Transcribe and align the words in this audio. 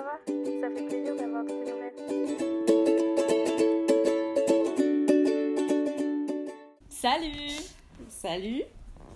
ça 0.00 0.06
va 0.06 0.18
Ça 0.26 0.70
fait 0.70 0.86
plaisir 0.86 1.16
d'avoir 1.16 1.44
de 1.44 1.48
tes 1.48 1.70
nouvelles. 1.70 1.92
Salut 6.88 7.50
Salut 8.08 8.62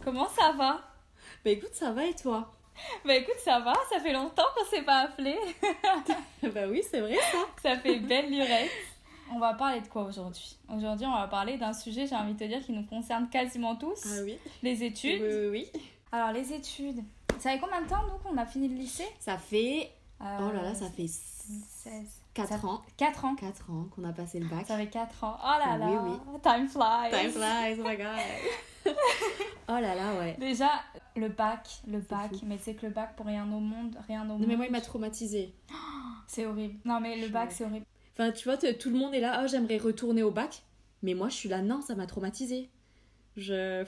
Comment 0.02 0.28
ça 0.28 0.52
va? 0.52 0.80
Bah 1.44 1.50
écoute, 1.50 1.72
ça 1.72 1.92
va 1.92 2.04
et 2.04 2.14
toi? 2.14 2.52
Bah 3.04 3.14
écoute, 3.14 3.38
ça 3.38 3.60
va, 3.60 3.72
ça 3.90 4.00
fait 4.00 4.12
longtemps 4.12 4.42
qu'on 4.56 4.64
s'est 4.66 4.82
pas 4.82 5.04
appelé. 5.04 5.38
Bah 6.42 6.66
oui, 6.68 6.82
c'est 6.90 7.00
vrai 7.00 7.16
ça 7.16 7.38
ça 7.62 7.78
fait 7.78 8.00
belle 8.00 8.30
lurette. 8.30 8.70
On 9.32 9.38
va 9.38 9.54
parler 9.54 9.80
de 9.80 9.86
quoi 9.86 10.02
aujourd'hui? 10.02 10.58
Aujourd'hui, 10.68 11.06
on 11.06 11.16
va 11.16 11.26
parler 11.28 11.56
d'un 11.56 11.72
sujet, 11.72 12.06
j'ai 12.06 12.14
envie 12.14 12.34
de 12.34 12.38
te 12.38 12.44
dire, 12.44 12.62
qui 12.62 12.72
nous 12.72 12.84
concerne 12.84 13.30
quasiment 13.30 13.76
tous. 13.76 14.02
Ah 14.04 14.22
oui 14.22 14.36
Les 14.62 14.84
études. 14.84 15.22
Oui, 15.22 15.28
oui, 15.32 15.70
oui. 15.74 15.80
Alors, 16.12 16.32
les 16.32 16.52
études. 16.52 17.02
Ça 17.38 17.52
fait 17.52 17.58
combien 17.58 17.80
de 17.80 17.88
temps, 17.88 18.02
nous, 18.06 18.18
qu'on 18.18 18.36
a 18.36 18.44
fini 18.44 18.68
le 18.68 18.74
lycée? 18.74 19.06
Ça 19.18 19.38
fait... 19.38 19.90
Euh, 20.24 20.38
Oh 20.40 20.52
là 20.52 20.62
là, 20.62 20.74
ça 20.74 20.88
fait 20.90 21.06
16. 21.06 21.92
4 22.34 22.48
Ça- 22.60 22.66
ans. 22.66 22.82
4 22.96 23.24
ans. 23.24 23.34
4 23.36 23.70
ans 23.70 23.86
qu'on 23.94 24.04
a 24.04 24.12
passé 24.12 24.40
le 24.40 24.46
bac. 24.46 24.64
Ça 24.66 24.76
fait 24.76 24.88
4 24.88 25.22
ans. 25.24 25.36
Oh 25.42 25.58
là 25.64 25.76
là. 25.76 25.86
Oui, 26.02 26.40
Time 26.42 26.66
flies. 26.68 27.10
Time 27.10 27.30
flies, 27.30 27.76
oh 27.80 27.88
my 27.88 27.96
god 27.96 28.94
Oh 29.68 29.72
là 29.80 29.94
là, 29.94 30.14
ouais. 30.18 30.36
Déjà, 30.38 30.70
le 31.16 31.28
bac, 31.28 31.68
le 31.86 31.98
bac. 31.98 32.30
Mais 32.44 32.58
sais 32.58 32.74
que 32.74 32.86
le 32.86 32.92
bac, 32.92 33.16
pour 33.16 33.26
rien 33.26 33.44
au 33.44 33.60
monde, 33.60 33.96
rien 34.08 34.22
au 34.22 34.26
Non 34.26 34.38
monde. 34.38 34.46
mais 34.46 34.56
moi, 34.56 34.66
il 34.66 34.72
m'a 34.72 34.80
traumatisée. 34.80 35.54
C'est 36.26 36.46
horrible. 36.46 36.78
Non, 36.84 37.00
mais 37.00 37.16
le 37.20 37.28
bac, 37.28 37.48
Ouais. 37.50 37.54
c'est 37.54 37.64
horrible. 37.64 37.86
Enfin, 38.14 38.30
tu 38.32 38.44
vois, 38.48 38.56
tout 38.56 38.90
le 38.90 38.96
monde 38.98 39.14
est 39.14 39.20
là, 39.20 39.40
oh, 39.42 39.46
j'aimerais 39.48 39.78
retourner 39.78 40.22
au 40.22 40.30
bac. 40.30 40.62
Mais 41.02 41.14
moi, 41.14 41.28
je 41.28 41.34
suis 41.34 41.48
là, 41.48 41.60
non, 41.62 41.80
ça 41.82 41.94
m'a 41.94 42.06
traumatisée. 42.06 42.70
Je... 43.36 43.84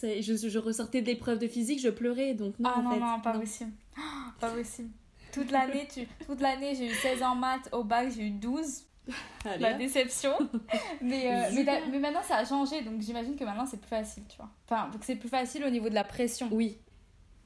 Je, 0.00 0.48
je 0.48 0.58
ressortais 0.58 1.02
de 1.02 1.06
l'épreuve 1.06 1.38
de 1.38 1.48
physique, 1.48 1.80
je 1.80 1.88
pleurais, 1.88 2.34
donc 2.34 2.58
non, 2.58 2.70
ah 2.74 2.78
en 2.78 2.82
non, 2.82 2.90
fait. 2.92 3.00
non, 3.00 3.20
pas 3.20 3.38
possible. 3.38 3.72
Pas 4.40 4.50
possible. 4.50 4.90
Toute 5.32 5.50
l'année, 5.50 5.88
tu... 5.92 6.06
Toute 6.26 6.40
l'année, 6.40 6.74
j'ai 6.74 6.86
eu 6.86 6.94
16 6.94 7.22
en 7.22 7.34
maths. 7.34 7.68
Au 7.72 7.84
bac, 7.84 8.10
j'ai 8.14 8.26
eu 8.26 8.30
12. 8.30 8.84
Allez, 9.44 9.58
La 9.62 9.72
hop. 9.72 9.78
déception. 9.78 10.32
mais, 11.00 11.32
euh, 11.32 11.64
mais, 11.90 11.98
maintenant, 11.98 12.22
ça 12.22 12.36
a 12.36 12.44
changé. 12.44 12.82
Donc, 12.82 13.00
j'imagine 13.00 13.34
que 13.36 13.44
maintenant, 13.44 13.66
c'est 13.66 13.80
plus 13.80 13.88
facile, 13.88 14.24
tu 14.28 14.36
vois. 14.36 14.50
Enfin, 14.68 14.90
c'est 15.00 15.16
plus 15.16 15.28
facile 15.28 15.64
au 15.64 15.70
niveau 15.70 15.88
de 15.88 15.94
la 15.94 16.04
pression. 16.04 16.48
Oui, 16.52 16.78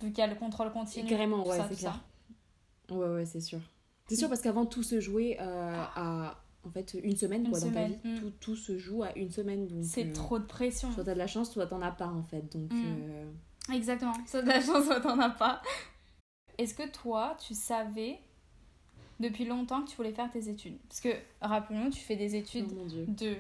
Vu 0.03 0.09
qu'il 0.11 0.19
y 0.19 0.23
a 0.23 0.27
le 0.27 0.35
contrôle 0.35 0.73
continu. 0.73 1.09
carrément, 1.09 1.47
ouais, 1.47 1.59
c'est 1.69 1.77
clair. 1.79 2.01
ça. 2.89 2.95
Ouais, 2.95 3.09
ouais, 3.09 3.25
c'est 3.25 3.41
sûr. 3.41 3.61
C'est 4.09 4.17
sûr 4.17 4.29
parce 4.29 4.41
qu'avant 4.41 4.67
tout 4.67 4.83
se 4.83 5.01
jouait 5.01 5.37
euh, 5.41 5.85
à 5.97 6.37
en 6.67 6.71
fait 6.71 6.97
une 7.03 7.17
semaine 7.17 7.45
Une 7.45 7.51
quoi 7.51 7.61
dans 7.61 7.71
ta 7.71 7.85
vie. 7.85 7.97
mm. 8.05 8.19
Tout, 8.21 8.31
tout 8.41 8.57
se 8.57 8.77
joue 8.79 9.03
à 9.03 9.15
une 9.17 9.31
semaine 9.31 9.67
donc. 9.67 9.85
C'est 9.85 10.07
euh, 10.07 10.13
trop 10.13 10.39
de 10.39 10.45
pression. 10.45 10.91
Soit 10.93 11.05
t'as 11.05 11.15
de 11.15 11.19
la 11.19 11.27
chance, 11.27 11.51
soit 11.53 11.67
t'en 11.67 11.81
as 11.83 11.93
pas 11.93 12.09
en 12.09 12.23
fait. 12.23 12.43
Donc 12.57 12.73
Mm. 12.73 12.85
euh, 12.85 13.31
Exactement. 13.75 14.13
Soit 14.27 14.43
de 14.43 14.49
la 14.49 14.61
chance, 14.61 14.85
soit 14.85 15.01
t'en 15.01 15.19
as 15.19 15.31
pas. 15.31 15.63
Est-ce 16.59 16.75
que 16.75 16.89
toi, 16.89 17.37
tu 17.47 17.55
savais 17.55 18.19
depuis 19.21 19.45
longtemps 19.45 19.83
que 19.83 19.91
tu 19.91 19.97
voulais 19.97 20.13
faire 20.13 20.31
tes 20.31 20.49
études? 20.49 20.79
Parce 20.89 21.01
que, 21.01 21.09
rappelons-nous, 21.41 21.91
tu 21.91 22.01
fais 22.01 22.17
des 22.17 22.37
études 22.37 22.67
oh 22.73 22.89
de 23.09 23.35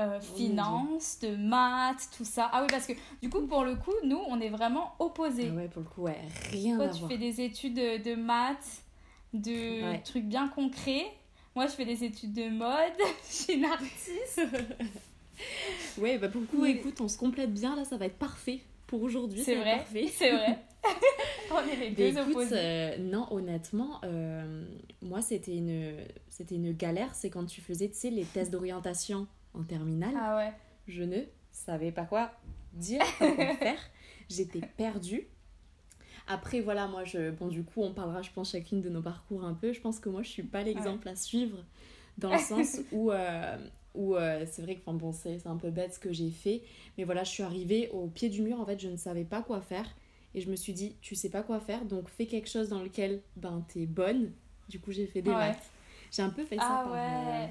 euh, 0.00 0.14
mon 0.14 0.20
finance, 0.20 1.18
de 1.20 1.36
maths, 1.36 2.08
tout 2.16 2.24
ça. 2.24 2.48
Ah 2.52 2.62
oui, 2.62 2.68
parce 2.70 2.86
que 2.86 2.92
du 3.22 3.30
coup, 3.30 3.46
pour 3.46 3.64
le 3.64 3.76
coup, 3.76 3.92
nous, 4.04 4.20
on 4.28 4.40
est 4.40 4.50
vraiment 4.50 4.92
opposés. 4.98 5.48
Ah 5.52 5.56
ouais 5.56 5.68
pour 5.68 5.82
le 5.82 5.88
coup 5.88 6.02
ouais 6.02 6.20
rien 6.50 6.76
Toi, 6.76 6.86
à 6.86 6.88
tu 6.90 6.98
voir. 7.00 7.10
fais 7.10 7.18
des 7.18 7.40
études 7.40 7.74
de, 7.74 8.02
de 8.02 8.14
maths, 8.16 8.82
de 9.32 9.82
Ouais. 9.90 10.02
trucs 10.02 10.26
bien 10.26 10.48
concrets. 10.48 11.06
Moi, 11.54 11.66
je 11.66 11.72
fais 11.72 11.84
des 11.84 12.02
études 12.04 12.32
de 12.32 12.48
mode. 12.48 12.92
je 13.28 13.32
suis 13.34 13.52
une 13.54 13.64
artiste. 13.64 14.40
Ouais 15.98 16.16
bah 16.18 16.28
pour 16.28 16.42
le 16.42 16.46
coup 16.46 16.62
Mais- 16.62 16.70
écoute 16.70 17.00
on 17.00 17.08
se 17.08 17.18
complète 17.18 17.52
bien 17.52 17.74
là 17.74 17.84
ça 17.84 17.96
va 17.96 18.06
être 18.06 18.18
parfait 18.18 18.60
pour 18.86 19.02
aujourd'hui. 19.02 19.42
C'est 19.42 19.56
vrai. 19.56 19.84
C'est 20.12 20.30
vrai. 20.30 20.58
on 21.50 21.58
est 21.68 21.74
les 21.76 21.90
Mais 21.90 22.12
deux 22.12 22.20
écoute, 22.20 22.30
opposés. 22.36 22.54
euh, 22.56 22.98
non, 22.98 23.26
honnêtement, 23.32 23.98
euh, 24.04 24.64
moi, 25.02 25.22
c'était 25.22 25.56
une, 25.56 25.96
c'était 26.28 26.54
une 26.54 26.72
galère. 26.72 27.12
C'est 27.14 27.30
quand 27.30 27.46
tu 27.46 27.60
faisais, 27.62 27.88
tu 27.88 27.94
sais, 27.96 28.10
les 28.10 28.24
tests 28.24 28.52
d'orientation 28.52 29.26
en 29.54 29.64
terminale. 29.64 30.14
Ah 30.16 30.36
ouais. 30.36 30.52
Je 30.86 31.02
ne 31.02 31.22
savais 31.50 31.90
pas 31.90 32.04
quoi 32.04 32.30
dire, 32.74 33.00
pas 33.18 33.32
quoi 33.32 33.54
faire. 33.56 33.80
J'étais 34.28 34.60
perdue. 34.76 35.26
Après, 36.26 36.60
voilà, 36.60 36.86
moi, 36.88 37.04
je, 37.04 37.30
bon, 37.30 37.48
du 37.48 37.64
coup, 37.64 37.82
on 37.82 37.92
parlera, 37.92 38.22
je 38.22 38.30
pense, 38.30 38.52
chacune 38.52 38.80
de 38.80 38.88
nos 38.88 39.02
parcours 39.02 39.44
un 39.44 39.54
peu. 39.54 39.72
Je 39.72 39.80
pense 39.80 40.00
que 40.00 40.08
moi, 40.08 40.22
je 40.22 40.28
suis 40.30 40.42
pas 40.42 40.62
l'exemple 40.62 41.08
à 41.08 41.16
suivre 41.16 41.58
dans 42.18 42.32
le 42.32 42.38
sens 42.38 42.80
où, 42.92 43.10
euh, 43.10 43.58
où 43.94 44.16
euh, 44.16 44.46
c'est 44.50 44.62
vrai 44.62 44.76
que, 44.76 44.80
enfin, 44.86 44.94
bon, 44.96 45.12
c'est 45.12 45.46
un 45.46 45.56
peu 45.56 45.70
bête 45.70 45.94
ce 45.94 45.98
que 45.98 46.12
j'ai 46.12 46.30
fait. 46.30 46.62
Mais 46.96 47.04
voilà, 47.04 47.24
je 47.24 47.30
suis 47.30 47.42
arrivée 47.42 47.90
au 47.90 48.06
pied 48.08 48.30
du 48.30 48.42
mur. 48.42 48.58
En 48.60 48.64
fait, 48.66 48.80
je 48.80 48.88
ne 48.88 48.96
savais 48.96 49.24
pas 49.24 49.42
quoi 49.42 49.60
faire. 49.60 49.86
Et 50.34 50.40
je 50.40 50.50
me 50.50 50.56
suis 50.56 50.72
dit, 50.72 50.96
tu 51.00 51.14
sais 51.14 51.28
pas 51.30 51.42
quoi 51.42 51.60
faire, 51.60 51.84
donc 51.84 52.08
fais 52.08 52.26
quelque 52.26 52.48
chose 52.48 52.68
dans 52.68 52.82
lequel, 52.82 53.22
ben, 53.36 53.64
t'es 53.68 53.86
bonne. 53.86 54.32
Du 54.68 54.80
coup, 54.80 54.90
j'ai 54.92 55.06
fait 55.06 55.22
des 55.22 55.30
Ouais. 55.30 55.36
maths. 55.36 55.72
J'ai 56.10 56.22
un 56.22 56.30
peu 56.30 56.44
fait 56.44 56.60
ça 56.60 56.76
Ah 56.76 56.82
par, 56.82 56.92
euh, 56.96 57.46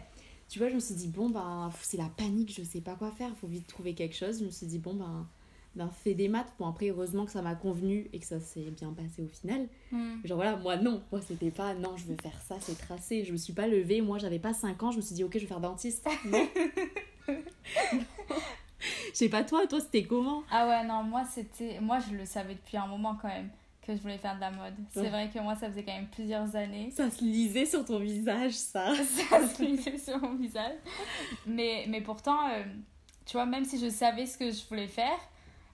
tu 0.49 0.59
vois, 0.59 0.69
je 0.69 0.75
me 0.75 0.79
suis 0.79 0.95
dit, 0.95 1.07
bon, 1.07 1.29
ben, 1.29 1.71
c'est 1.81 1.97
la 1.97 2.09
panique, 2.09 2.53
je 2.53 2.63
sais 2.63 2.81
pas 2.81 2.95
quoi 2.95 3.11
faire, 3.11 3.35
faut 3.37 3.47
vite 3.47 3.67
trouver 3.67 3.93
quelque 3.93 4.15
chose. 4.15 4.39
Je 4.39 4.45
me 4.45 4.49
suis 4.51 4.67
dit, 4.67 4.79
bon, 4.79 4.93
ben, 4.95 5.27
ben 5.75 5.89
fais 5.89 6.13
des 6.13 6.27
maths. 6.27 6.51
Bon, 6.59 6.67
après, 6.67 6.89
heureusement 6.89 7.25
que 7.25 7.31
ça 7.31 7.41
m'a 7.41 7.55
convenu 7.55 8.09
et 8.13 8.19
que 8.19 8.25
ça 8.25 8.39
s'est 8.39 8.69
bien 8.71 8.91
passé 8.93 9.23
au 9.23 9.27
final. 9.27 9.67
Hmm. 9.91 10.17
Genre, 10.23 10.35
voilà, 10.37 10.55
moi, 10.57 10.77
non, 10.77 11.01
moi, 11.11 11.21
c'était 11.21 11.51
pas, 11.51 11.73
non, 11.73 11.95
je 11.97 12.05
veux 12.05 12.17
faire 12.21 12.39
ça, 12.47 12.55
c'est 12.59 12.77
tracé. 12.77 13.23
Je 13.23 13.31
me 13.31 13.37
suis 13.37 13.53
pas 13.53 13.67
levée, 13.67 14.01
moi, 14.01 14.17
j'avais 14.19 14.39
pas 14.39 14.53
5 14.53 14.81
ans, 14.83 14.91
je 14.91 14.97
me 14.97 15.01
suis 15.01 15.15
dit, 15.15 15.23
ok, 15.23 15.33
je 15.33 15.39
vais 15.39 15.45
faire 15.47 15.59
dentiste. 15.61 16.07
Non. 16.25 17.37
Je 19.13 19.17
sais 19.17 19.29
pas 19.29 19.43
toi, 19.43 19.65
toi, 19.67 19.79
c'était 19.79 20.03
comment? 20.03 20.43
Ah 20.51 20.67
ouais, 20.67 20.83
non, 20.85 21.03
moi, 21.03 21.23
c'était... 21.25 21.79
Moi, 21.79 21.99
je 21.99 22.15
le 22.17 22.25
savais 22.25 22.55
depuis 22.55 22.75
un 22.77 22.87
moment 22.87 23.17
quand 23.21 23.27
même 23.29 23.49
que 23.85 23.95
je 23.95 24.01
voulais 24.01 24.17
faire 24.17 24.35
de 24.35 24.41
la 24.41 24.51
mode. 24.51 24.73
C'est 24.91 25.01
Ouais. 25.01 25.09
vrai 25.09 25.29
que 25.33 25.39
moi, 25.39 25.55
ça 25.55 25.69
faisait 25.69 25.83
quand 25.83 25.93
même 25.93 26.07
plusieurs 26.07 26.55
années. 26.55 26.89
Ça 26.91 27.09
se 27.09 27.23
lisait 27.23 27.65
sur 27.65 27.85
ton 27.85 27.99
visage, 27.99 28.53
ça. 28.53 28.93
ça 29.29 29.47
se 29.47 29.61
lisait 29.63 29.97
sur 29.97 30.19
mon 30.19 30.35
visage. 30.35 30.75
Mais, 31.45 31.85
mais 31.87 32.01
pourtant, 32.01 32.49
euh, 32.49 32.63
tu 33.25 33.33
vois, 33.37 33.45
même 33.45 33.65
si 33.65 33.79
je 33.79 33.89
savais 33.89 34.25
ce 34.25 34.37
que 34.37 34.51
je 34.51 34.65
voulais 34.67 34.87
faire, 34.87 35.17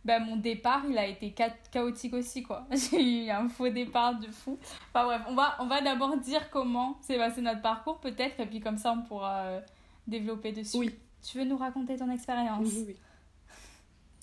bah, 0.06 0.20
mon 0.20 0.38
départ, 0.38 0.84
il 0.90 0.98
a 0.98 1.06
été 1.06 1.34
cha- 1.38 1.50
chaotique 1.72 2.14
aussi, 2.14 2.42
quoi. 2.44 2.66
J'ai 2.72 3.26
eu 3.26 3.30
un 3.30 3.50
faux 3.50 3.70
départ 3.70 4.18
de 4.20 4.28
fou. 4.28 4.58
Enfin 4.94 5.06
bref, 5.06 5.22
on 5.28 5.36
va, 5.36 5.58
on 5.60 5.68
va 5.68 5.82
d'abord 5.82 6.18
dire 6.18 6.50
comment 6.50 6.98
s'est 7.02 7.18
passé 7.18 7.42
notre 7.42 7.62
parcours, 7.62 8.00
peut-être, 8.00 8.40
et 8.40 8.46
puis 8.46 8.60
comme 8.60 8.78
ça, 8.78 8.94
on 8.94 9.02
pourra 9.04 9.40
euh, 9.44 9.62
développer 10.08 10.52
dessus. 10.52 10.78
Oui. 10.78 10.96
Tu 11.22 11.38
veux 11.38 11.44
nous 11.46 11.58
raconter 11.58 11.98
ton 11.98 12.10
expérience 12.10 12.66
Oui, 12.66 12.86
oui, 12.88 12.96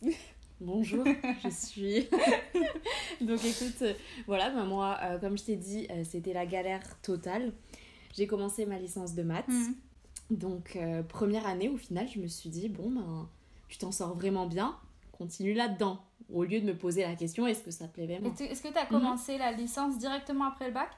oui. 0.03 0.17
Bonjour, 0.61 1.05
je 1.45 1.51
suis. 1.51 2.09
Donc 3.21 3.45
écoute, 3.45 3.83
euh, 3.83 3.93
voilà, 4.27 4.49
ben 4.49 4.65
moi, 4.65 4.97
euh, 5.03 5.19
comme 5.19 5.37
je 5.37 5.45
t'ai 5.45 5.57
dit, 5.57 5.87
c'était 6.05 6.33
la 6.33 6.47
galère 6.47 6.81
totale. 7.03 7.53
J'ai 8.17 8.27
commencé 8.27 8.65
ma 8.65 8.79
licence 8.79 9.15
de 9.15 9.23
maths. 9.23 9.47
Mhm. 9.49 9.75
Donc 10.31 10.79
première 11.11 11.47
année, 11.47 11.69
au 11.69 11.77
final, 11.77 12.09
je 12.09 12.19
me 12.19 12.27
suis 12.27 12.49
dit, 12.49 12.71
bon, 12.71 12.91
ben, 12.91 13.29
tu 13.69 13.77
t'en 13.77 13.93
sors 13.93 14.15
vraiment 14.15 14.47
bien, 14.47 14.75
continue 15.17 15.55
là-dedans. 15.55 16.01
Au 16.33 16.45
lieu 16.45 16.61
de 16.61 16.67
me 16.67 16.77
poser 16.77 17.03
la 17.03 17.15
question, 17.15 17.47
est-ce 17.47 17.63
que 17.63 17.71
ça 17.71 17.87
te 17.89 17.95
plaît 17.95 18.07
vraiment? 18.07 18.33
Est-ce 18.39 18.63
que 18.63 18.69
tu 18.73 18.79
as 18.79 18.87
commencé 18.87 19.39
la 19.39 19.53
licence 19.53 19.99
directement 19.99 20.45
après 20.47 20.67
le 20.69 20.73
bac? 20.75 20.89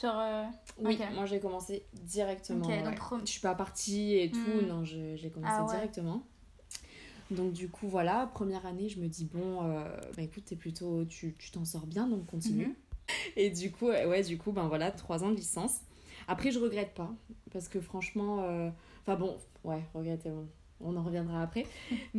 Genre, 0.00 0.18
euh, 0.18 0.44
Oui, 0.78 0.98
moi 1.14 1.26
j'ai 1.26 1.40
commencé 1.40 1.84
directement. 1.92 2.64
Ok, 2.64 2.68
ouais. 2.68 2.82
donc 2.82 2.94
Je 3.26 3.30
suis 3.30 3.40
pas 3.40 3.54
partie 3.54 4.14
et 4.16 4.30
tout, 4.30 4.38
Hmm. 4.38 4.66
non, 4.66 4.84
j'ai 4.84 5.30
commencé 5.32 5.54
Ah 5.58 5.62
ouais. 5.64 5.68
directement. 5.70 6.22
Donc 7.30 7.52
du 7.52 7.68
coup, 7.68 7.88
voilà, 7.88 8.28
première 8.34 8.66
année, 8.66 8.88
je 8.88 8.98
me 9.00 9.06
dis, 9.06 9.24
bon, 9.26 9.62
euh, 9.64 9.84
bah 10.16 10.22
écoute, 10.22 10.44
t'es 10.46 10.56
plutôt, 10.56 11.04
tu 11.04 11.34
t'en 11.52 11.64
sors 11.64 11.86
bien, 11.86 12.06
donc 12.08 12.26
continue. 12.26 12.66
Mhm. 12.66 12.74
Et 13.36 13.50
du 13.50 13.70
coup, 13.72 13.86
ouais, 13.86 14.22
du 14.22 14.38
coup, 14.38 14.52
ben 14.52 14.66
voilà, 14.68 14.90
trois 14.90 15.22
ans 15.24 15.30
de 15.30 15.36
licence. 15.36 15.80
Après, 16.28 16.50
je 16.50 16.58
regrette 16.58 16.94
pas, 16.94 17.10
parce 17.52 17.68
que 17.68 17.80
franchement, 17.80 18.44
euh, 18.44 18.70
enfin 19.02 19.16
bon, 19.16 19.36
ouais, 19.64 19.82
regretter, 19.94 20.30
bon, 20.30 20.48
on 20.80 20.96
en 20.96 21.02
reviendra 21.02 21.42
après, 21.42 21.66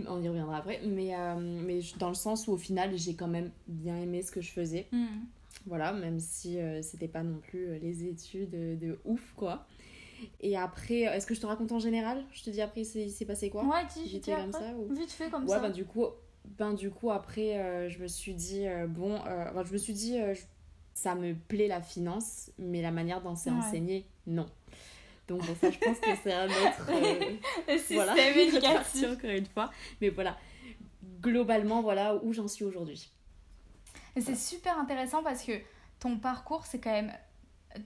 on 0.08 0.22
y 0.22 0.28
reviendra 0.28 0.58
après, 0.58 0.80
mais, 0.86 1.16
euh, 1.16 1.36
mais 1.38 1.80
dans 2.00 2.10
le 2.10 2.14
sens 2.16 2.48
où 2.48 2.52
au 2.54 2.58
final, 2.58 2.96
j'ai 2.98 3.16
quand 3.16 3.28
même 3.28 3.52
bien 3.68 3.98
aimé 3.98 4.22
ce 4.22 4.32
que 4.32 4.42
je 4.42 4.52
faisais. 4.52 4.88
Mhm. 4.92 5.26
Voilà, 5.68 5.94
même 5.94 6.20
si 6.20 6.60
euh, 6.60 6.82
c'était 6.82 7.08
pas 7.08 7.22
non 7.24 7.38
plus 7.40 7.68
euh, 7.68 7.80
les 7.80 8.06
études 8.06 8.50
de 8.80 9.00
ouf, 9.06 9.34
quoi. 9.36 9.66
Et 10.40 10.56
après, 10.58 11.08
euh, 11.08 11.14
est-ce 11.14 11.26
que 11.28 11.34
je 11.36 11.42
te 11.42 11.46
raconte 11.46 11.72
en 11.72 11.80
général? 11.80 12.24
Je 12.32 12.44
te 12.44 12.50
dis 12.50 12.62
après, 12.62 12.84
c'est- 12.84 13.04
il 13.04 13.12
s'est 13.12 13.26
passé 13.26 13.50
quoi? 13.50 13.64
Ouais, 13.64 13.86
dis, 13.94 14.10
J'étais 14.10 14.36
comme 14.36 14.52
ça 14.52 14.74
ou... 14.76 14.94
Vite 14.94 15.12
fait 15.12 15.30
comme 15.30 15.44
Ouais, 15.44 15.58
ça. 15.58 15.60
ben 15.62 15.70
du 15.70 15.86
coup, 15.86 16.06
ben 16.58 16.74
du 16.74 16.90
coup 16.90 17.12
après, 17.12 17.58
euh, 17.60 17.90
je 17.90 18.00
me 18.02 18.08
suis 18.08 18.34
dit, 18.34 18.66
bon, 18.90 19.20
je 19.66 19.74
me 19.74 19.78
suis 19.78 19.94
dit, 19.94 20.18
je- 20.34 20.42
ça 20.94 21.16
me 21.16 21.34
plaît 21.36 21.68
la 21.68 21.82
finance, 21.82 22.52
mais 22.58 22.82
la 22.82 22.92
manière 22.92 23.22
dont 23.22 23.36
c'est 23.36 23.50
Ouais. 23.52 23.58
enseigné, 23.58 24.06
non. 24.28 24.46
Donc 25.32 25.46
bon, 25.48 25.56
ça, 25.56 25.72
je 25.72 25.78
pense 25.80 25.98
que 26.00 26.10
c'est 26.22 26.34
un 26.34 26.46
autre... 26.46 26.90
euh, 26.90 27.78
voilà, 27.92 28.14
partie, 28.16 28.40
éducatif. 28.40 29.10
encore 29.12 29.30
une 29.30 29.46
fois. 29.46 29.72
Mais 30.02 30.10
voilà, 30.10 30.36
globalement, 31.22 31.82
voilà 31.82 32.16
où 32.16 32.34
j'en 32.34 32.50
suis 32.50 32.66
aujourd'hui. 32.66 33.10
C'est 34.20 34.36
super 34.36 34.78
intéressant 34.78 35.24
parce 35.24 35.44
que 35.44 35.54
ton 36.00 36.18
parcours, 36.18 36.66
c'est 36.66 36.80
quand 36.82 36.92
même. 36.92 37.14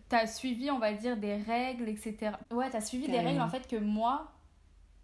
T'as 0.09 0.25
suivi, 0.25 0.71
on 0.71 0.79
va 0.79 0.91
dire, 0.93 1.15
des 1.17 1.35
règles, 1.35 1.87
etc. 1.87 2.31
Ouais, 2.49 2.67
t'as 2.71 2.81
suivi 2.81 3.07
des 3.07 3.19
règles 3.19 3.41
en 3.41 3.49
fait 3.49 3.67
que 3.67 3.75
moi, 3.75 4.31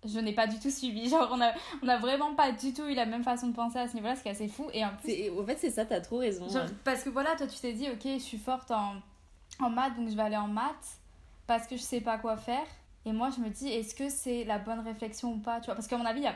je 0.03 0.17
n'ai 0.17 0.33
pas 0.33 0.47
du 0.47 0.57
tout 0.59 0.71
suivi. 0.71 1.07
Genre, 1.09 1.29
on 1.31 1.39
a, 1.39 1.51
on 1.83 1.87
a 1.87 1.97
vraiment 1.99 2.33
pas 2.33 2.51
du 2.51 2.73
tout 2.73 2.87
eu 2.87 2.95
la 2.95 3.05
même 3.05 3.23
façon 3.23 3.49
de 3.49 3.53
penser 3.53 3.77
à 3.77 3.87
ce 3.87 3.93
niveau-là, 3.93 4.15
ce 4.15 4.23
qui 4.23 4.29
est 4.29 4.31
assez 4.31 4.47
fou. 4.47 4.67
Et 4.73 4.83
en 4.83 4.89
plus, 4.95 5.29
En 5.39 5.45
fait, 5.45 5.57
c'est 5.59 5.69
ça, 5.69 5.85
t'as 5.85 6.01
trop 6.01 6.17
raison. 6.17 6.49
genre, 6.49 6.63
ouais. 6.63 6.71
parce 6.83 7.03
que 7.03 7.09
voilà, 7.09 7.35
toi, 7.35 7.45
tu 7.45 7.59
t'es 7.59 7.73
dit, 7.73 7.87
ok, 7.87 8.01
je 8.03 8.17
suis 8.23 8.39
forte 8.39 8.71
en, 8.71 8.95
en 9.59 9.69
maths, 9.69 9.95
donc 9.95 10.09
je 10.09 10.15
vais 10.15 10.23
aller 10.23 10.37
en 10.37 10.47
maths 10.47 10.97
parce 11.57 11.67
que 11.67 11.75
je 11.75 11.81
sais 11.81 11.99
pas 11.99 12.17
quoi 12.17 12.37
faire. 12.37 12.65
Et 13.03 13.11
moi, 13.11 13.29
je 13.29 13.41
me 13.41 13.49
dis, 13.49 13.67
est-ce 13.67 13.93
que 13.93 14.07
c'est 14.07 14.45
la 14.45 14.57
bonne 14.57 14.79
réflexion 14.79 15.33
ou 15.33 15.37
pas 15.39 15.59
tu 15.59 15.65
vois? 15.65 15.75
Parce 15.75 15.87
qu'à 15.87 15.97
mon 15.97 16.05
avis, 16.05 16.21
il 16.21 16.23
y 16.23 16.27
a 16.27 16.35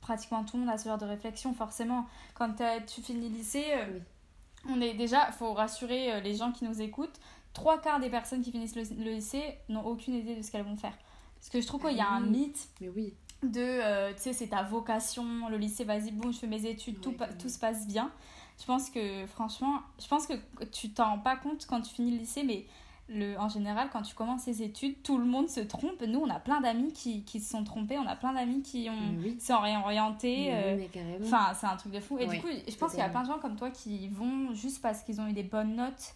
pratiquement 0.00 0.42
tout 0.42 0.56
le 0.56 0.64
monde 0.64 0.72
a 0.72 0.78
ce 0.78 0.88
genre 0.88 0.96
de 0.96 1.04
réflexion, 1.04 1.52
forcément. 1.52 2.06
Quand 2.34 2.50
tu 2.86 3.02
finis 3.02 3.28
le 3.28 3.34
lycée, 3.36 3.64
euh, 3.74 3.84
Oui. 3.92 4.72
on 4.74 4.80
est 4.80 4.94
déjà, 4.94 5.30
faut 5.32 5.52
rassurer 5.52 6.12
euh, 6.14 6.20
les 6.20 6.34
gens 6.34 6.50
qui 6.50 6.64
nous 6.64 6.80
écoutent, 6.80 7.20
trois 7.52 7.78
quarts 7.78 8.00
des 8.00 8.08
personnes 8.08 8.40
qui 8.40 8.52
finissent 8.52 8.74
le, 8.74 8.84
le 9.04 9.10
lycée 9.12 9.58
n'ont 9.68 9.84
aucune 9.84 10.14
idée 10.14 10.34
de 10.34 10.40
ce 10.40 10.50
qu'elles 10.50 10.64
vont 10.64 10.76
faire. 10.78 10.96
Parce 11.34 11.50
que 11.50 11.60
je 11.60 11.66
trouve 11.66 11.82
qu'il 11.86 11.98
y 11.98 12.00
a 12.00 12.08
un 12.08 12.22
Oui. 12.22 12.30
mythe 12.30 12.68
Mais 12.80 12.88
oui. 12.88 13.12
de, 13.42 13.60
euh, 13.60 14.12
tu 14.14 14.22
sais, 14.22 14.32
c'est 14.32 14.48
ta 14.48 14.62
vocation, 14.62 15.48
le 15.50 15.58
lycée, 15.58 15.84
vas-y, 15.84 16.10
bon, 16.10 16.32
je 16.32 16.38
fais 16.38 16.46
mes 16.46 16.64
études, 16.64 17.02
tout, 17.02 17.12
pa- 17.12 17.28
tout 17.28 17.50
se 17.50 17.58
passe 17.58 17.86
bien. 17.86 18.10
Je 18.58 18.64
pense 18.64 18.88
que, 18.88 19.26
franchement, 19.26 19.80
je 20.00 20.06
pense 20.06 20.26
que 20.26 20.34
tu 20.72 20.90
t'en 20.94 21.10
rends 21.10 21.18
pas 21.18 21.36
compte 21.36 21.66
quand 21.66 21.82
tu 21.82 21.92
finis 21.92 22.12
le 22.12 22.18
lycée, 22.18 22.44
mais 22.44 22.64
le, 23.08 23.36
en 23.38 23.48
général, 23.48 23.88
quand 23.92 24.02
tu 24.02 24.14
commences 24.14 24.46
les 24.46 24.62
études, 24.62 25.02
tout 25.02 25.18
le 25.18 25.24
monde 25.26 25.48
se 25.48 25.60
trompe. 25.60 26.00
Nous, 26.06 26.18
on 26.18 26.30
a 26.30 26.38
plein 26.40 26.60
d'amis 26.60 26.92
qui, 26.92 27.22
qui 27.24 27.38
se 27.40 27.50
sont 27.50 27.62
trompés, 27.64 27.98
on 27.98 28.06
a 28.06 28.16
plein 28.16 28.32
d'amis 28.32 28.62
qui 28.62 28.88
ont 28.88 29.14
oui. 29.22 29.36
s'en 29.40 29.60
réorienté. 29.60 30.46
Mais 30.50 30.54
euh, 30.54 30.74
oui, 30.76 30.80
mais 30.82 30.88
carrément. 30.88 31.26
Enfin, 31.26 31.52
c'est 31.54 31.66
un 31.66 31.76
truc 31.76 31.92
de 31.92 32.00
fou. 32.00 32.18
Et 32.18 32.26
du 32.26 32.40
coup, 32.40 32.48
je 32.66 32.74
pense 32.76 32.90
qu'il 32.92 33.00
y 33.00 33.02
a 33.02 33.08
plein 33.10 33.22
de 33.22 33.26
gens 33.28 33.38
comme 33.38 33.56
toi 33.56 33.70
qui 33.70 34.08
vont 34.08 34.54
juste 34.54 34.80
parce 34.80 35.02
qu'ils 35.02 35.20
ont 35.20 35.26
eu 35.26 35.32
des 35.34 35.42
bonnes 35.42 35.76
notes. 35.76 36.14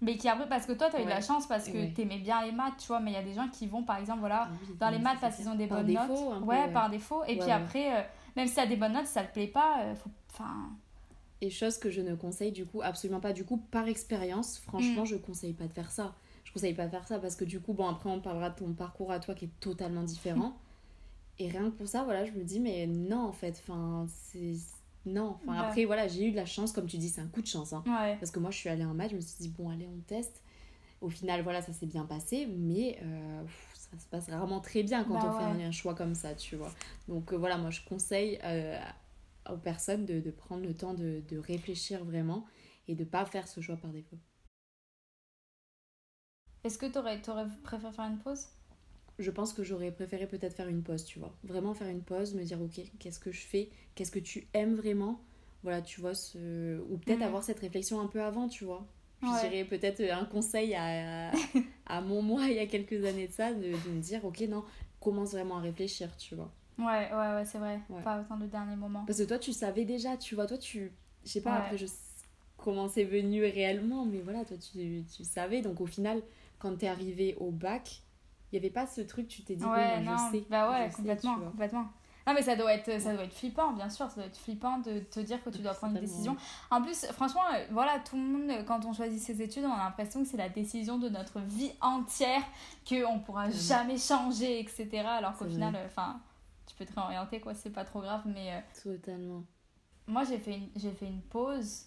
Mais 0.00 0.16
qui 0.16 0.28
après, 0.28 0.48
parce 0.48 0.64
que 0.66 0.72
toi, 0.72 0.88
tu 0.90 0.96
as 0.96 1.00
eu 1.00 1.04
de 1.04 1.08
la 1.08 1.20
chance 1.20 1.46
parce 1.48 1.66
que 1.68 1.76
Ouais. 1.76 1.92
t'aimais 1.92 2.18
bien 2.18 2.40
les 2.44 2.52
maths, 2.52 2.74
tu 2.78 2.86
vois. 2.86 3.00
Mais 3.00 3.10
il 3.10 3.14
y 3.14 3.16
a 3.16 3.22
des 3.24 3.32
gens 3.34 3.48
qui 3.48 3.66
vont, 3.66 3.82
par 3.82 3.96
exemple, 3.96 4.20
voilà, 4.20 4.48
Ah 4.48 4.56
dans 4.78 4.90
les 4.90 4.98
maths 5.00 5.18
parce 5.20 5.34
qu'ils 5.36 5.48
ont 5.48 5.56
des 5.56 5.66
bonnes 5.66 5.86
défaut, 5.86 6.06
notes. 6.30 6.38
peu, 6.40 6.44
ouais, 6.44 6.64
ouais. 6.66 6.72
par 6.72 6.88
défaut. 6.88 7.22
Et 7.24 7.30
Ouais, 7.32 7.36
puis 7.38 7.46
ouais. 7.46 7.52
après, 7.52 7.96
euh, 7.96 8.02
même 8.36 8.46
si 8.46 8.54
t'as 8.54 8.66
des 8.66 8.76
bonnes 8.76 8.92
notes, 8.92 9.06
ça 9.06 9.24
te 9.24 9.32
plaît 9.32 9.48
pas, 9.48 9.80
euh. 9.80 9.94
Enfin. 10.32 10.68
Et 11.40 11.50
chose 11.50 11.78
que 11.78 11.90
je 11.90 12.00
ne 12.00 12.14
conseille 12.14 12.50
du 12.52 12.66
coup 12.66 12.80
absolument 12.82 13.20
pas. 13.20 13.32
Du 13.32 13.44
coup, 13.44 13.58
par 13.70 13.86
expérience, 13.88 14.58
franchement, 14.58 15.02
Mm. 15.02 15.06
je 15.06 15.16
conseille 15.16 15.52
pas 15.52 15.66
de 15.68 15.72
faire 15.72 15.90
ça. 15.90 16.14
Je 16.44 16.52
conseille 16.52 16.74
pas 16.74 16.86
de 16.86 16.90
faire 16.90 17.06
ça 17.06 17.18
parce 17.18 17.36
que 17.36 17.44
du 17.44 17.60
coup, 17.60 17.74
bon, 17.74 17.86
après, 17.86 18.10
on 18.10 18.20
parlera 18.20 18.50
de 18.50 18.56
ton 18.58 18.72
parcours 18.72 19.12
à 19.12 19.20
toi 19.20 19.34
qui 19.34 19.44
est 19.46 19.60
totalement 19.60 20.02
différent. 20.02 20.56
Et 21.38 21.48
rien 21.48 21.70
que 21.70 21.76
pour 21.76 21.86
ça, 21.86 22.02
voilà, 22.02 22.24
je 22.24 22.32
me 22.32 22.42
dis, 22.42 22.58
mais 22.58 22.86
non, 22.88 23.20
en 23.26 23.32
fait, 23.32 23.62
enfin, 23.62 24.06
c'est. 24.08 24.54
Non, 25.06 25.36
enfin, 25.40 25.52
Ouais. 25.52 25.66
après, 25.66 25.84
voilà, 25.84 26.08
j'ai 26.08 26.24
eu 26.26 26.30
de 26.32 26.36
la 26.36 26.44
chance, 26.46 26.72
comme 26.72 26.86
tu 26.86 26.98
dis, 26.98 27.08
c'est 27.08 27.20
un 27.20 27.28
coup 27.28 27.40
de 27.40 27.46
chance. 27.46 27.72
Hein. 27.72 27.84
Ouais. 27.86 28.16
Parce 28.18 28.32
que 28.32 28.40
moi, 28.40 28.50
je 28.50 28.56
suis 28.58 28.68
allée 28.68 28.84
en 28.84 28.92
maths, 28.94 29.10
je 29.12 29.16
me 29.16 29.20
suis 29.20 29.36
dit, 29.40 29.48
bon, 29.56 29.70
allez, 29.70 29.86
on 29.86 30.00
teste. 30.08 30.42
Au 31.00 31.08
final, 31.08 31.42
voilà, 31.42 31.62
ça 31.62 31.72
s'est 31.72 31.86
bien 31.86 32.04
passé, 32.04 32.46
mais 32.46 32.98
euh, 33.04 33.42
ça 33.74 33.96
se 33.98 34.06
passe 34.06 34.28
rarement 34.28 34.58
très 34.58 34.82
bien 34.82 35.04
quand 35.04 35.14
Bah 35.14 35.32
on 35.32 35.38
fait 35.38 35.58
ouais. 35.58 35.64
un 35.64 35.70
choix 35.70 35.94
comme 35.94 36.16
ça, 36.16 36.34
tu 36.34 36.56
vois. 36.56 36.72
Donc 37.06 37.32
euh, 37.32 37.36
voilà, 37.36 37.56
moi, 37.56 37.70
je 37.70 37.80
conseille 37.88 38.40
euh, 38.42 38.76
aux 39.52 39.58
personnes 39.58 40.06
de, 40.06 40.20
de 40.20 40.30
prendre 40.30 40.62
le 40.64 40.74
temps 40.74 40.94
de, 40.94 41.22
de 41.28 41.38
réfléchir 41.38 42.04
vraiment 42.04 42.46
et 42.88 42.94
de 42.94 43.04
pas 43.04 43.24
faire 43.26 43.48
ce 43.48 43.60
choix 43.60 43.76
par 43.76 43.90
défaut. 43.92 44.18
Est-ce 46.62 46.78
que 46.78 46.86
t'aurais, 46.86 47.20
t'aurais 47.20 47.48
préféré 47.64 47.92
faire 47.92 48.04
une 48.04 48.20
pause? 48.20 48.46
Je 49.18 49.30
pense 49.32 49.52
que 49.52 49.64
j'aurais 49.64 49.90
préféré 49.90 50.26
peut-être 50.28 50.54
faire 50.54 50.68
une 50.68 50.82
pause, 50.82 51.04
tu 51.04 51.18
vois. 51.18 51.36
Vraiment 51.42 51.74
faire 51.74 51.88
une 51.88 52.02
pause, 52.02 52.34
me 52.34 52.44
dire, 52.44 52.60
ok, 52.62 52.80
qu'est-ce 53.00 53.18
que 53.18 53.32
je 53.32 53.40
fais? 53.40 53.70
Qu'est-ce 53.94 54.12
que 54.12 54.18
tu 54.20 54.46
aimes 54.54 54.74
vraiment? 54.76 55.20
Voilà, 55.64 55.82
tu 55.82 56.00
vois, 56.00 56.14
ce... 56.14 56.80
ou 56.88 56.98
peut-être 56.98 57.22
avoir 57.22 57.42
cette 57.42 57.58
réflexion 57.58 58.00
un 58.00 58.06
peu 58.06 58.22
avant, 58.22 58.48
tu 58.48 58.64
vois. 58.64 58.86
Je 59.22 59.32
Ouais. 59.32 59.32
dirais 59.34 59.64
peut-être 59.64 60.00
un 60.02 60.24
conseil 60.24 60.74
à, 60.76 61.32
à 61.86 62.00
mon 62.00 62.22
moi 62.22 62.46
il 62.48 62.54
y 62.56 62.60
a 62.60 62.66
quelques 62.66 63.04
années 63.04 63.26
de 63.26 63.32
ça, 63.32 63.52
de, 63.52 63.76
de 63.76 63.90
me 63.90 64.00
dire, 64.00 64.24
ok, 64.24 64.40
non, 64.48 64.64
commence 65.00 65.32
vraiment 65.32 65.58
à 65.58 65.60
réfléchir, 65.60 66.16
tu 66.16 66.36
vois. 66.36 66.52
Ouais, 66.78 67.10
ouais, 67.12 67.34
ouais, 67.34 67.44
c'est 67.44 67.58
vrai. 67.58 67.80
Ouais. 67.88 68.02
Pas 68.02 68.14
attendre 68.14 68.42
le 68.42 68.48
dernier 68.48 68.76
moment. 68.76 69.04
Parce 69.06 69.18
que 69.18 69.24
toi, 69.24 69.38
tu 69.38 69.52
savais 69.52 69.84
déjà, 69.84 70.16
tu 70.16 70.34
vois, 70.34 70.46
toi, 70.46 70.58
tu. 70.58 70.92
Je 71.24 71.30
sais 71.30 71.40
pas, 71.40 71.50
Ouais. 71.52 71.58
après, 71.58 71.78
je 71.78 71.86
comment 72.56 72.88
c'est 72.88 73.04
venu 73.04 73.42
réellement, 73.44 74.04
mais 74.04 74.20
voilà, 74.20 74.44
toi, 74.44 74.56
tu, 74.56 75.04
tu 75.16 75.24
savais. 75.24 75.62
Donc, 75.62 75.80
au 75.80 75.86
final, 75.86 76.22
quand 76.58 76.76
t'es 76.76 76.88
arrivé 76.88 77.36
au 77.40 77.50
bac, 77.50 78.02
il 78.50 78.56
y 78.56 78.58
avait 78.58 78.70
pas 78.70 78.86
ce 78.86 79.00
truc, 79.00 79.28
tu 79.28 79.42
t'es 79.42 79.56
dit, 79.56 79.64
ouais, 79.64 80.00
non, 80.00 80.16
je 80.32 80.38
sais. 80.38 80.44
bah 80.50 80.70
ouais, 80.70 80.88
sais, 80.90 80.96
complètement, 80.96 81.36
complètement. 81.38 81.86
Non, 82.26 82.34
mais 82.34 82.42
ça 82.42 82.56
doit, 82.56 82.74
être, 82.74 83.00
ça 83.00 83.14
doit 83.14 83.24
être 83.24 83.32
flippant, 83.32 83.72
bien 83.72 83.88
sûr, 83.88 84.06
ça 84.10 84.16
doit 84.16 84.26
être 84.26 84.36
flippant 84.36 84.78
de 84.78 84.98
te 84.98 85.18
dire 85.20 85.42
que 85.42 85.48
tu 85.48 85.60
dois 85.60 85.72
prendre 85.72 85.94
une 85.94 86.00
décision. 86.02 86.36
En 86.70 86.82
plus, 86.82 87.06
franchement, 87.06 87.40
euh, 87.54 87.64
voilà, 87.70 88.00
tout 88.00 88.16
le 88.16 88.22
monde, 88.22 88.64
quand 88.66 88.84
on 88.84 88.92
choisit 88.92 89.18
ses 89.20 89.40
études, 89.40 89.64
on 89.64 89.72
a 89.72 89.78
l'impression 89.84 90.22
que 90.22 90.28
c'est 90.28 90.36
la 90.36 90.50
décision 90.50 90.98
de 90.98 91.08
notre 91.08 91.40
vie 91.40 91.70
entière, 91.80 92.42
qu'on 92.86 93.20
pourra 93.20 93.46
Totalement. 93.46 93.66
jamais 93.66 93.98
changer, 93.98 94.60
etc. 94.60 94.88
Alors 95.06 95.36
qu'au 95.38 95.46
final, 95.46 95.74
euh, 95.74 95.86
enfin, 95.86 96.20
peux 96.78 96.86
te 96.86 96.94
réorienter, 96.94 97.40
quoi, 97.40 97.54
c'est 97.54 97.70
pas 97.70 97.84
trop 97.84 98.00
grave, 98.00 98.22
mais 98.26 98.54
euh, 98.54 98.60
Totalement. 98.82 99.46
moi, 100.08 100.24
j'ai 100.24 100.38
fait, 100.38 100.56
une, 100.56 100.70
j'ai 100.76 100.90
fait 100.92 101.06
une 101.06 101.22
pause 101.22 101.86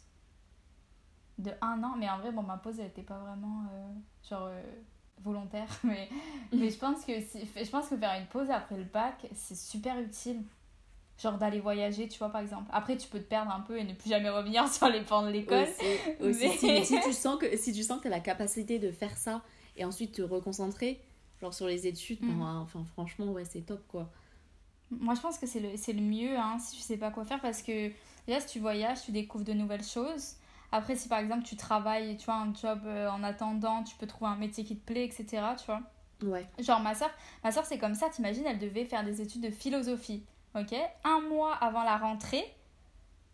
de 1.38 1.51
un 1.61 1.81
an, 1.83 1.95
mais 1.97 2.09
en 2.09 2.19
vrai, 2.19 2.31
bon, 2.31 2.43
ma 2.43 2.57
pause, 2.57 2.79
elle 2.79 2.88
était 2.88 3.01
pas 3.01 3.17
vraiment, 3.17 3.63
euh, 3.73 3.93
genre, 4.29 4.47
euh, 4.47 4.61
volontaire, 5.23 5.67
mais, 5.83 6.09
mais 6.51 6.69
je 6.69 6.77
pense 6.77 7.03
que 7.05 7.19
si, 7.21 7.45
je 7.45 7.69
pense 7.69 7.88
que 7.88 7.97
faire 7.97 8.19
une 8.19 8.27
pause 8.27 8.49
après 8.49 8.77
le 8.77 8.83
bac, 8.83 9.25
c'est 9.33 9.55
super 9.57 9.99
utile. 9.99 10.43
Genre 11.21 11.37
d'aller 11.37 11.59
voyager, 11.61 12.07
tu 12.09 12.19
vois, 12.19 12.29
par 12.29 12.41
exemple. 12.41 12.69
Après, 12.73 12.97
tu 12.97 13.07
peux 13.07 13.19
te 13.19 13.25
perdre 13.25 13.51
un 13.51 13.61
peu 13.61 13.77
et 13.77 13.83
ne 13.85 13.94
plus 13.94 14.09
jamais 14.09 14.29
revenir 14.29 14.67
sur 14.73 14.89
les 14.89 15.01
bancs 15.01 15.25
de 15.25 15.31
l'école. 15.31 15.63
Aussi, 15.63 15.83
aussi, 16.21 16.39
Mais- 16.39 16.57
si, 16.57 16.71
mais 16.71 16.83
si 16.83 16.99
tu 16.99 17.13
sens 17.13 17.37
que 17.39 17.57
si 17.57 17.73
tu 17.73 17.83
sens 17.83 17.99
que 17.99 18.03
t'as 18.03 18.09
la 18.09 18.19
capacité 18.21 18.79
de 18.79 18.91
faire 18.91 19.17
ça 19.17 19.44
et 19.77 19.85
ensuite 19.85 20.13
te 20.15 20.21
reconcentrer, 20.23 21.01
genre 21.41 21.53
sur 21.53 21.67
les 21.67 21.87
études, 21.87 22.19
Mhm. 22.21 22.37
ben, 22.39 22.57
enfin, 22.59 22.83
franchement, 22.94 23.27
ouais, 23.33 23.45
c'est 23.45 23.61
top, 23.61 23.81
quoi. 23.87 24.09
Moi, 24.91 25.15
je 25.15 25.21
pense 25.21 25.38
que 25.38 25.47
c'est 25.47 25.59
le, 25.59 25.69
le 25.69 26.01
mieux 26.01 26.38
hein, 26.38 26.57
si 26.59 26.75
tu 26.75 26.81
sais 26.81 26.97
pas 26.97 27.11
quoi 27.11 27.23
faire 27.25 27.39
parce 27.39 27.61
que 27.61 27.91
déjà, 28.27 28.39
si 28.39 28.47
tu 28.47 28.59
voyages, 28.59 29.03
tu 29.03 29.11
découvres 29.11 29.45
de 29.45 29.53
nouvelles 29.53 29.83
choses. 29.83 30.35
Après, 30.71 30.95
si 30.95 31.09
par 31.09 31.19
exemple 31.19 31.43
tu 31.43 31.57
travailles, 31.57 32.15
tu 32.17 32.25
vois, 32.25 32.35
un 32.35 32.53
job 32.53 32.81
euh, 32.85 33.09
en 33.09 33.23
attendant, 33.23 33.83
tu 33.83 33.95
peux 33.95 34.07
trouver 34.07 34.31
un 34.31 34.38
métier 34.38 34.63
qui 34.63 34.77
te 34.77 34.85
plaît, 34.85 35.05
etc. 35.05 35.25
Tu 35.57 35.65
vois. 35.65 35.81
Ouais. 36.23 36.47
Genre, 36.59 36.79
ma 36.79 36.95
soeur, 36.95 37.09
ma 37.43 37.51
soeur 37.51 37.65
c'est 37.65 37.77
comme 37.77 37.95
ça, 37.95 38.09
t'imagines, 38.09 38.45
elle 38.45 38.59
devait 38.59 38.85
faire 38.85 39.03
des 39.03 39.21
études 39.21 39.41
de 39.41 39.49
philosophie. 39.49 40.23
Ok? 40.55 40.73
Un 41.03 41.21
mois 41.21 41.55
avant 41.55 41.83
la 41.83 41.97
rentrée, 41.97 42.44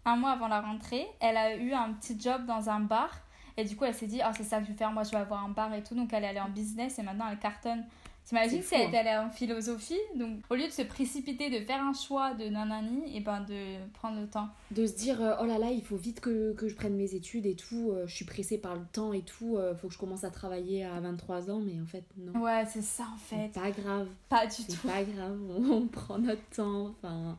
un 0.06 0.16
mois 0.16 0.32
avant 0.32 0.48
la 0.48 0.62
rentrée, 0.62 1.08
elle 1.20 1.38
a 1.38 1.56
eu 1.56 1.74
un 1.74 1.94
petit 1.94 2.20
job 2.20 2.46
dans 2.46 2.70
un 2.70 2.80
bar. 2.80 3.10
Et 3.58 3.64
du 3.64 3.76
coup, 3.76 3.86
elle 3.86 3.96
s'est 3.96 4.08
dit, 4.08 4.22
ah, 4.22 4.32
c'est 4.36 4.44
ça 4.44 4.60
que 4.60 4.66
je 4.66 4.72
vais 4.72 4.78
faire, 4.78 4.92
moi 4.92 5.04
je 5.04 5.10
vais 5.12 5.18
avoir 5.18 5.44
un 5.44 5.50
bar 5.50 5.74
et 5.74 5.84
tout. 5.84 5.96
Donc, 5.96 6.14
elle 6.14 6.24
est 6.24 6.28
allée 6.28 6.40
en 6.40 6.50
business 6.50 7.00
et 7.00 7.04
maintenant 7.04 7.28
elle 7.30 7.40
cartonne. 7.40 7.86
T'imagines 8.28 8.62
si 8.62 8.76
elle 8.76 8.90
était 8.90 8.98
allée 8.98 9.16
en 9.18 9.30
philosophie 9.30 9.98
Donc, 10.16 10.40
au 10.50 10.56
lieu 10.56 10.66
de 10.66 10.72
se 10.72 10.82
précipiter, 10.82 11.50
de 11.50 11.66
faire 11.66 11.82
un 11.82 11.94
choix 11.94 12.34
de 12.34 12.44
nanani, 12.50 13.16
et 13.16 13.22
ben 13.22 13.40
de 13.42 13.88
prendre 13.94 14.20
le 14.20 14.28
temps. 14.28 14.50
de 14.72 14.86
se 14.86 14.94
dire 14.98 15.22
euh, 15.22 15.36
oh 15.42 15.46
là 15.46 15.58
là 15.58 15.72
il 15.72 15.82
faut 15.82 15.96
vite 15.96 16.20
que, 16.20 16.52
que 16.54 16.68
je 16.68 16.76
prenne 16.76 16.96
mes 16.98 17.16
études 17.16 17.46
et 17.46 17.56
tout 17.56 17.92
euh, 17.92 18.06
je 18.06 18.14
suis 18.14 18.26
pressée 18.26 18.58
par 18.58 18.76
le 18.76 18.86
temps 18.92 19.14
et 19.14 19.22
tout 19.22 19.56
euh, 19.56 19.74
faut 19.76 19.88
que 19.88 19.94
je 19.94 20.00
commence 20.00 20.26
à 20.26 20.30
travailler 20.30 20.84
à 20.84 21.00
23 21.00 21.50
ans 21.50 21.62
mais 21.62 21.80
en 21.82 21.86
fait 21.86 22.04
non 22.18 22.38
Ouais, 22.42 22.66
c'est 22.68 22.82
ça 22.82 23.06
en 23.14 23.18
fait. 23.18 23.50
pas 23.54 23.72
grave 23.72 24.08
Pas 24.28 24.46
du 24.46 24.64
tout. 24.66 24.88
pas 24.88 25.04
grave 25.04 25.40
on, 25.50 25.64
on 25.72 25.88
prend 25.88 26.18
notre 26.20 26.44
temps 26.54 26.88
enfin 27.02 27.38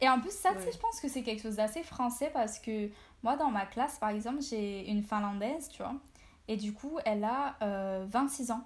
Et 0.00 0.08
en 0.08 0.18
plus, 0.20 0.32
ça, 0.32 0.54
tu 0.54 0.60
sais, 0.60 0.66
Ouais. 0.66 0.72
je 0.72 0.78
pense 0.78 0.98
que 1.00 1.08
c'est 1.08 1.22
quelque 1.22 1.42
chose 1.42 1.56
d'assez 1.56 1.82
français 1.82 2.30
parce 2.32 2.58
que 2.58 2.88
moi, 3.22 3.36
dans 3.36 3.50
ma 3.50 3.66
classe, 3.66 3.98
par 3.98 4.08
exemple, 4.08 4.40
j'ai 4.40 4.88
une 4.90 5.02
Finlandaise, 5.02 5.68
tu 5.68 5.82
vois. 5.82 5.92
Et 6.48 6.56
du 6.56 6.72
coup, 6.72 6.96
elle 7.04 7.22
a 7.24 7.56
euh, 7.60 8.06
26 8.08 8.50
ans. 8.50 8.62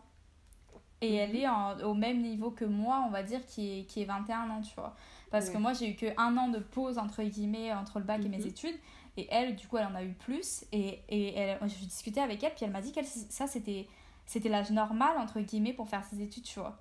Et 1.04 1.12
Mhm. 1.12 1.16
elle 1.30 1.36
est 1.36 1.48
en- 1.48 1.78
au 1.80 1.94
même 1.94 2.20
niveau 2.22 2.50
que 2.50 2.64
moi, 2.64 3.04
on 3.06 3.10
va 3.10 3.22
dire, 3.22 3.44
qui 3.46 3.80
est, 3.80 3.84
qui 3.84 4.02
est 4.02 4.04
21 4.04 4.48
ans, 4.50 4.60
tu 4.60 4.74
vois. 4.74 4.94
Parce 5.30 5.50
que 5.50 5.58
moi, 5.58 5.72
j'ai 5.72 5.90
eu 5.90 5.96
que 5.96 6.06
un 6.16 6.36
an 6.36 6.48
de 6.48 6.58
pause, 6.60 6.96
entre 6.98 7.22
guillemets, 7.24 7.72
entre 7.72 7.98
le 7.98 8.04
bac 8.04 8.24
et 8.24 8.28
mes 8.28 8.38
Mhm. 8.38 8.46
études. 8.46 8.76
Et 9.16 9.26
elle, 9.30 9.56
du 9.56 9.66
coup, 9.68 9.76
elle 9.78 9.86
en 9.86 9.94
a 9.94 10.02
eu 10.04 10.12
plus. 10.12 10.64
Et, 10.72 11.00
et 11.08 11.34
elle, 11.36 11.58
je 11.62 11.84
discutais 11.84 12.20
avec 12.20 12.42
elle, 12.42 12.54
puis 12.54 12.64
elle 12.64 12.70
m'a 12.72 12.80
dit 12.80 12.92
que 12.92 13.00
ça, 13.04 13.46
c'était 13.46 13.86
c'était 14.26 14.48
l'âge 14.48 14.70
normal, 14.70 15.18
entre 15.18 15.40
guillemets, 15.40 15.72
pour 15.74 15.86
faire 15.88 16.02
ses 16.04 16.22
études, 16.22 16.44
tu 16.44 16.58
vois. 16.58 16.78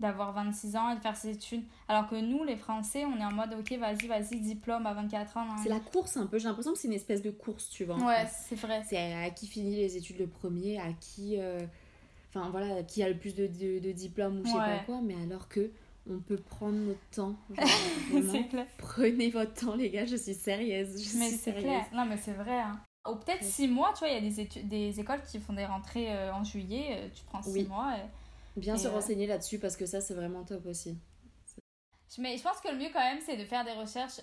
D'avoir 0.00 0.32
26 0.32 0.74
ans 0.74 0.90
et 0.90 0.96
de 0.96 1.00
faire 1.00 1.14
ses 1.16 1.28
études. 1.30 1.62
Alors 1.86 2.08
que 2.08 2.16
nous, 2.16 2.42
les 2.42 2.56
Français, 2.56 3.04
on 3.04 3.16
est 3.20 3.24
en 3.24 3.30
mode, 3.32 3.54
ok, 3.54 3.72
vas-y, 3.78 4.08
vas-y, 4.08 4.40
diplôme 4.40 4.84
à 4.86 4.94
24 4.94 5.36
ans. 5.36 5.44
nan, 5.44 5.58
c'est 5.62 5.68
la 5.68 5.78
course 5.78 6.16
un 6.16 6.26
peu 6.26 6.38
j'ai 6.38 6.48
l'impression 6.48 6.72
que 6.72 6.78
c'est 6.78 6.88
une 6.88 6.94
espèce 6.94 7.22
de 7.22 7.30
course 7.30 7.68
tu 7.70 7.84
vois 7.84 7.96
Ouais, 7.98 8.26
c'est 8.26 8.56
vrai. 8.56 8.82
c'est 8.88 8.96
à, 8.96 9.20
à 9.26 9.30
qui 9.30 9.46
finit 9.46 9.76
les 9.76 9.96
études 9.96 10.18
le 10.18 10.26
premier 10.26 10.80
à 10.80 10.92
qui 10.94 11.36
euh, 11.38 11.60
enfin 12.34 12.50
voilà 12.50 12.82
qui 12.82 13.02
a 13.02 13.08
le 13.08 13.16
plus 13.18 13.34
de, 13.34 13.46
de, 13.46 13.78
de 13.78 13.92
diplômes 13.92 14.40
ou 14.40 14.44
je 14.46 14.50
sais 14.50 14.56
Ouais. 14.58 14.78
pas 14.78 14.84
quoi 14.84 15.00
mais 15.02 15.14
alors 15.22 15.48
que 15.48 15.70
on 16.10 16.18
peut 16.18 16.36
prendre 16.36 16.76
notre 16.78 17.06
temps 17.14 17.36
genre, 17.54 18.48
clair. 18.50 18.66
prenez 18.78 19.30
votre 19.30 19.54
temps 19.54 19.74
les 19.76 19.90
gars 19.90 20.04
je 20.06 20.16
suis 20.16 20.34
sérieuse 20.34 21.00
je 21.02 21.18
Mais 21.18 21.30
c'est 21.30 21.52
clair. 21.54 21.86
Non, 21.92 22.04
mais 22.06 22.16
c'est 22.16 22.32
vrai. 22.32 22.58
Hein. 22.60 22.80
Ou 23.08 23.16
peut-être. 23.16 23.42
6 23.44 23.68
mois, 23.68 23.92
tu 23.92 24.00
vois, 24.00 24.08
il 24.08 24.14
y 24.14 24.16
a 24.16 24.20
des, 24.20 24.40
études, 24.40 24.68
des 24.68 24.98
écoles 25.00 25.22
qui 25.22 25.38
font 25.40 25.52
des 25.52 25.64
rentrées 25.66 26.12
euh, 26.12 26.32
en 26.32 26.42
juillet. 26.44 26.86
euh, 26.98 27.08
tu 27.14 27.24
prends 27.24 27.42
6 27.42 27.52
Oui. 27.52 27.64
mois. 27.68 27.94
et- 27.96 28.60
bien 28.60 28.74
Et, 28.74 28.78
se 28.78 28.88
euh, 28.88 28.92
renseigner 28.92 29.26
là-dessus 29.26 29.58
parce 29.58 29.76
que 29.76 29.86
ça 29.86 30.00
c'est 30.00 30.14
vraiment 30.14 30.42
top 30.44 30.66
aussi 30.66 30.98
Mais 32.18 32.36
je 32.36 32.42
pense 32.42 32.60
que 32.60 32.68
le 32.68 32.78
mieux 32.78 32.90
quand 32.92 33.00
même, 33.00 33.20
c'est 33.24 33.36
de 33.36 33.44
faire 33.44 33.64
des 33.64 33.72
recherches 33.72 34.20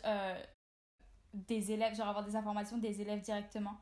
des 1.33 1.71
élèves, 1.71 1.95
genre 1.95 2.07
avoir 2.09 2.25
des 2.25 2.35
informations 2.35 2.77
des 2.77 3.01
élèves 3.01 3.21
directement. 3.21 3.75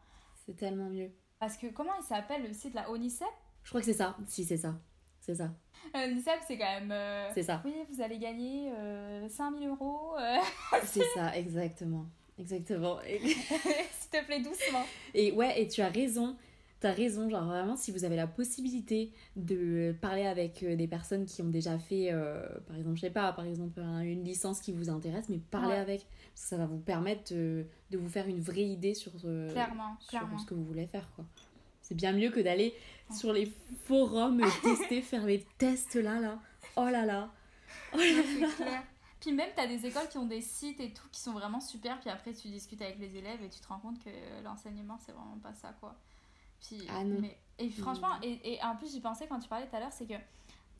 c'est 0.46 0.55
tellement 0.55 0.89
mieux 0.89 1.12
Parce 1.39 1.57
que 1.57 1.67
comment 1.67 1.93
il 2.00 2.03
s'appelle 2.03 2.43
le 2.48 2.53
site, 2.53 2.74
la 2.74 2.89
ONICEP? 2.91 3.27
Je 3.67 3.71
crois 3.71 3.81
que 3.81 3.86
c'est 3.86 3.91
ça. 3.93 4.15
Si, 4.27 4.45
c'est 4.45 4.55
ça. 4.55 4.79
C'est 5.19 5.36
ça. 5.36 5.51
Euh, 5.93 6.07
L'ONICEP, 6.07 6.39
c'est 6.47 6.57
quand 6.57 6.79
même. 6.79 6.89
euh, 6.89 7.29
C'est 7.33 7.43
ça. 7.43 7.62
Oui, 7.65 7.74
vous 7.91 8.01
allez 8.01 8.17
gagner 8.17 8.71
euh, 8.71 9.27
5000 9.27 9.67
euros. 9.67 10.13
euh, 10.17 10.38
C'est 10.86 11.03
ça, 11.13 11.36
exactement. 11.38 12.05
Exactement. 12.39 13.01
Et, 13.01 13.19
S'il 13.19 14.09
te 14.09 14.25
plaît, 14.25 14.39
doucement. 14.41 14.86
et 15.13 15.33
ouais, 15.33 15.62
et 15.62 15.67
tu 15.67 15.81
as 15.81 15.89
raison. 15.89 16.38
T'as 16.79 16.93
raison, 16.93 17.29
genre 17.29 17.43
vraiment, 17.43 17.75
si 17.75 17.91
vous 17.91 18.05
avez 18.05 18.15
la 18.15 18.25
possibilité 18.27 19.12
de 19.36 19.93
parler 20.00 20.25
avec 20.27 20.63
euh, 20.63 20.77
des 20.77 20.88
personnes 20.88 21.25
qui 21.25 21.41
ont 21.41 21.50
déjà 21.50 21.77
fait, 21.77 22.13
euh, 22.13 22.47
par 22.67 22.77
exemple, 22.77 22.95
je 22.95 23.01
sais 23.01 23.09
pas, 23.09 23.33
par 23.33 23.43
exemple, 23.45 23.81
un- 23.81 24.00
une 24.01 24.24
licence 24.24 24.62
qui 24.62 24.71
vous 24.71 24.89
intéresse, 24.89 25.27
mais 25.27 25.39
parlez 25.51 25.69
Ouais. 25.74 25.79
avec. 25.79 26.05
Parce 26.33 26.43
que 26.43 26.47
ça 26.50 26.55
va 26.57 26.67
vous 26.67 26.77
permettre 26.79 27.33
de, 27.33 27.65
de 27.91 27.97
vous 27.97 28.07
faire 28.07 28.27
une 28.29 28.39
vraie 28.39 28.63
idée 28.63 28.93
sur, 28.93 29.12
euh, 29.25 29.51
Clairement, 29.51 29.97
sur 30.00 30.09
clairement. 30.12 30.38
ce 30.38 30.45
que 30.45 30.53
vous 30.53 30.63
voulez 30.63 30.86
faire, 30.88 31.09
quoi. 31.17 31.25
C'est 31.88 31.96
bien 31.96 32.12
mieux 32.12 32.29
que 32.32 32.41
d'aller 32.41 32.75
sur 33.15 33.32
les 33.32 33.46
forums 33.86 34.44
tester, 34.62 35.01
faire 35.01 35.25
les 35.25 35.46
tests 35.58 35.96
là, 35.96 36.20
là. 36.20 36.38
Oh 36.75 36.84
là 36.89 37.06
là. 37.06 37.32
Oh 37.94 37.98
là 37.98 38.03
là. 38.41 38.48
clair. 38.58 38.84
Puis 39.22 39.32
même, 39.32 39.50
t'as 39.56 39.67
des 39.67 39.86
écoles 39.86 40.10
qui 40.10 40.17
ont 40.17 40.25
des 40.25 40.41
sites 40.41 40.82
et 40.82 40.91
tout 40.91 41.08
qui 41.12 41.22
sont 41.22 41.32
vraiment 41.32 41.62
super. 41.62 41.98
Puis 42.01 42.10
après, 42.10 42.34
tu 42.34 42.50
discutes 42.50 42.82
avec 42.82 43.00
les 43.00 43.15
élèves 43.15 43.41
et 43.41 43.50
tu 43.50 43.62
te 43.62 43.67
rends 43.70 43.79
compte 43.79 44.03
que 44.03 44.10
l'enseignement, 44.44 44.98
c'est 45.06 45.13
vraiment 45.13 45.38
pas 45.41 45.53
ça, 45.53 45.74
quoi. 45.79 45.96
Puis, 46.62 46.82
Ah 46.89 47.06
non. 47.06 47.20
Mais, 47.22 47.38
et 47.58 47.70
franchement, 47.70 48.10
et, 48.22 48.53
et 48.56 48.62
en 48.63 48.75
plus, 48.75 48.91
j'y 48.91 49.00
pensais 49.00 49.25
quand 49.27 49.39
tu 49.39 49.48
parlais 49.48 49.67
tout 49.67 49.75
à 49.75 49.79
l'heure, 49.79 49.94
c'est 49.94 50.06
que, 50.08 50.13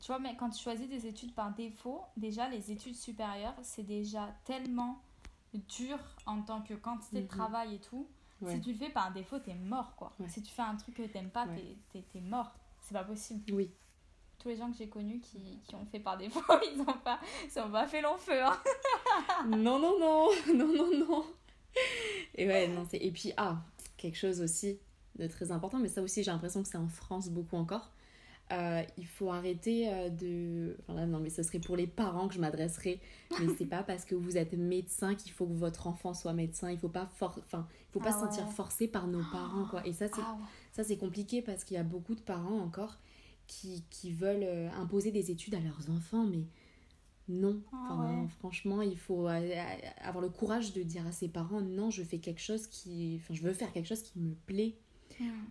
tu 0.00 0.06
vois, 0.08 0.18
mais 0.18 0.36
quand 0.36 0.50
tu 0.50 0.62
choisis 0.62 0.86
des 0.88 1.06
études 1.06 1.34
par 1.34 1.52
défaut, 1.54 2.02
déjà, 2.18 2.48
les 2.50 2.70
études 2.70 2.96
supérieures, 2.96 3.56
c'est 3.62 3.82
déjà 3.82 4.28
tellement 4.44 5.00
dur 5.54 5.98
en 6.26 6.42
tant 6.42 6.60
que 6.60 6.74
quantité 6.74 7.16
de 7.16 7.22
Mhm. 7.22 7.28
travail 7.28 7.74
et 7.76 7.80
tout. 7.80 8.06
Ouais. 8.40 8.54
Si 8.54 8.60
tu 8.60 8.72
le 8.72 8.78
fais 8.78 8.90
par 8.90 9.12
défaut, 9.12 9.38
t'es 9.38 9.54
mort, 9.54 9.94
quoi. 9.96 10.12
Ouais. 10.20 10.28
Si 10.28 10.42
tu 10.42 10.52
fais 10.52 10.62
un 10.62 10.76
truc 10.76 10.94
que 10.94 11.02
t'aimes 11.02 11.30
pas, 11.30 11.46
t'es- 11.92 12.04
t'es 12.12 12.20
mort. 12.20 12.54
C'est 12.80 12.94
pas 12.94 13.04
possible 13.04 13.42
Oui. 13.52 13.70
tous 14.38 14.48
les 14.48 14.56
gens 14.56 14.70
que 14.70 14.76
j'ai 14.78 14.88
connus 14.88 15.18
qui, 15.20 15.58
qui 15.66 15.74
ont 15.74 15.84
fait 15.86 15.98
par 16.00 16.16
défaut, 16.16 16.40
ils 16.72 16.80
ont 16.80 16.84
pas, 16.84 17.18
ils 17.44 17.60
ont 17.60 17.70
pas 17.70 17.86
fait 17.88 18.00
long 18.00 18.16
feu. 18.16 18.42
hein. 18.42 18.56
Non, 19.48 19.78
non, 19.78 19.98
non, 19.98 20.28
non, 20.54 20.72
non, 20.72 20.98
non. 21.06 21.24
Et 22.34 22.46
ouais, 22.46 22.68
non, 22.68 22.86
c'est... 22.88 22.98
Et 22.98 23.10
puis, 23.10 23.32
ah, 23.36 23.56
quelque 23.96 24.16
chose 24.16 24.40
aussi 24.40 24.78
de 25.18 25.26
très 25.26 25.50
important, 25.50 25.78
mais 25.78 25.88
ça 25.88 26.00
aussi, 26.02 26.22
j'ai 26.22 26.30
l'impression 26.30 26.62
que 26.62 26.68
c'est 26.68 26.78
en 26.78 26.88
France 26.88 27.28
beaucoup 27.28 27.56
encore. 27.56 27.90
Euh, 28.50 28.82
il 28.96 29.06
faut 29.06 29.30
arrêter 29.30 29.92
euh, 29.92 30.08
de... 30.08 30.76
Enfin 30.82 30.94
là, 30.94 31.06
non, 31.06 31.18
mais 31.20 31.28
ce 31.28 31.42
serait 31.42 31.58
pour 31.58 31.76
les 31.76 31.86
parents 31.86 32.28
que 32.28 32.34
je 32.34 32.40
m'adresserais. 32.40 33.00
Mais 33.40 33.46
c'est 33.58 33.66
pas 33.66 33.82
parce 33.82 34.04
que 34.04 34.14
vous 34.14 34.36
êtes 34.38 34.54
médecin 34.54 35.14
qu'il 35.14 35.32
faut 35.32 35.46
que 35.46 35.52
votre 35.52 35.86
enfant 35.86 36.14
soit 36.14 36.32
médecin. 36.32 36.70
Il 36.70 36.78
faut 36.78 36.88
pas, 36.88 37.06
for... 37.16 37.38
enfin, 37.44 37.68
il 37.90 37.92
faut 37.92 38.00
pas 38.00 38.10
Ah 38.10 38.12
se 38.12 38.20
sentir 38.20 38.46
ouais. 38.46 38.52
forcé 38.52 38.88
par 38.88 39.06
nos 39.06 39.22
parents, 39.30 39.66
quoi. 39.66 39.86
Et 39.86 39.92
ça, 39.92 40.08
c'est 40.08 40.20
Ah 40.24 40.34
ouais. 40.40 40.46
ça, 40.72 40.82
c'est 40.84 40.96
compliqué 40.96 41.42
parce 41.42 41.64
qu'il 41.64 41.76
y 41.76 41.80
a 41.80 41.84
beaucoup 41.84 42.14
de 42.14 42.20
parents 42.20 42.58
encore 42.60 42.96
qui, 43.46 43.84
qui 43.90 44.12
veulent 44.12 44.42
euh, 44.44 44.70
imposer 44.72 45.10
des 45.10 45.30
études 45.30 45.54
à 45.54 45.60
leurs 45.60 45.90
enfants, 45.90 46.24
mais 46.24 46.44
non. 47.28 47.60
Ah 47.72 47.96
ouais. 47.96 48.28
Franchement, 48.38 48.80
il 48.80 48.96
faut 48.96 49.26
avoir 49.26 50.22
le 50.22 50.30
courage 50.30 50.72
de 50.72 50.82
dire 50.82 51.06
à 51.06 51.12
ses 51.12 51.28
parents 51.28 51.60
non, 51.60 51.90
je 51.90 52.02
fais 52.02 52.18
quelque 52.18 52.40
chose 52.40 52.66
qui. 52.66 53.20
Enfin, 53.20 53.34
je 53.34 53.42
veux 53.42 53.52
faire 53.52 53.72
quelque 53.72 53.86
chose 53.86 54.02
qui 54.02 54.18
me 54.18 54.34
plaît. 54.46 54.76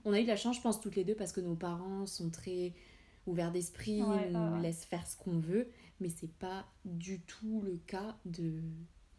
On 0.06 0.14
a 0.14 0.20
eu 0.20 0.24
de 0.24 0.28
la 0.28 0.36
chance, 0.38 0.58
je 0.58 0.62
pense, 0.62 0.80
toutes 0.80 0.96
les 0.96 1.04
deux, 1.04 1.16
parce 1.16 1.32
que 1.32 1.42
nos 1.42 1.56
parents 1.56 2.06
sont 2.06 2.30
très 2.30 2.74
ouverts 3.26 3.52
d'esprit, 3.52 4.04
Ouais, 4.04 4.30
nous 4.32 4.54
ouais, 4.54 4.62
laissent 4.62 4.86
faire 4.86 5.06
ce 5.08 5.18
qu'on 5.18 5.40
veut, 5.40 5.70
mais 6.00 6.10
c'est 6.10 6.32
pas 6.32 6.66
du 6.86 7.22
tout 7.22 7.62
le 7.62 7.78
cas 7.88 8.18
de 8.26 8.62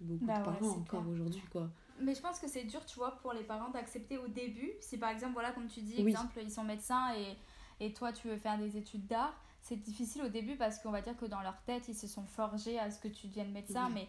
beaucoup 0.00 0.26
Bah 0.26 0.38
de 0.38 0.40
parents 0.40 0.71
encore 0.71 1.07
aujourd'hui, 1.09 1.43
quoi. 1.50 1.71
Mais 2.00 2.14
je 2.14 2.21
pense 2.21 2.38
que 2.38 2.49
c'est 2.49 2.64
dur, 2.64 2.85
tu 2.87 2.97
vois, 2.99 3.17
pour 3.19 3.33
les 3.33 3.43
parents 3.43 3.71
d'accepter 3.71 4.19
au 4.19 4.28
début. 4.28 4.73
Si 4.81 4.99
par 4.99 5.11
exemple, 5.11 5.33
voilà, 5.33 5.50
comme 5.52 5.67
tu 5.67 5.81
dis, 5.81 5.99
Oui. 5.99 6.12
exemple, 6.12 6.38
ils 6.43 6.50
sont 6.50 6.62
médecins 6.64 7.12
et, 7.17 7.37
et 7.85 7.93
toi, 7.93 8.12
tu 8.12 8.28
veux 8.28 8.37
faire 8.37 8.57
des 8.59 8.76
études 8.76 9.07
d'art, 9.07 9.35
c'est 9.61 9.76
difficile 9.76 10.23
au 10.23 10.28
début 10.28 10.57
parce 10.57 10.78
qu'on 10.78 10.90
va 10.93 11.02
dire 11.02 11.17
que 11.17 11.26
dans 11.26 11.40
leur 11.40 11.61
tête, 11.64 11.88
ils 11.88 11.97
se 11.97 12.07
sont 12.07 12.25
forgés 12.25 12.78
à 12.78 12.90
ce 12.90 13.00
que 13.00 13.09
tu 13.09 13.26
deviennes 13.26 13.52
médecin. 13.52 13.88
Oui. 13.88 13.95
Mais 13.95 14.09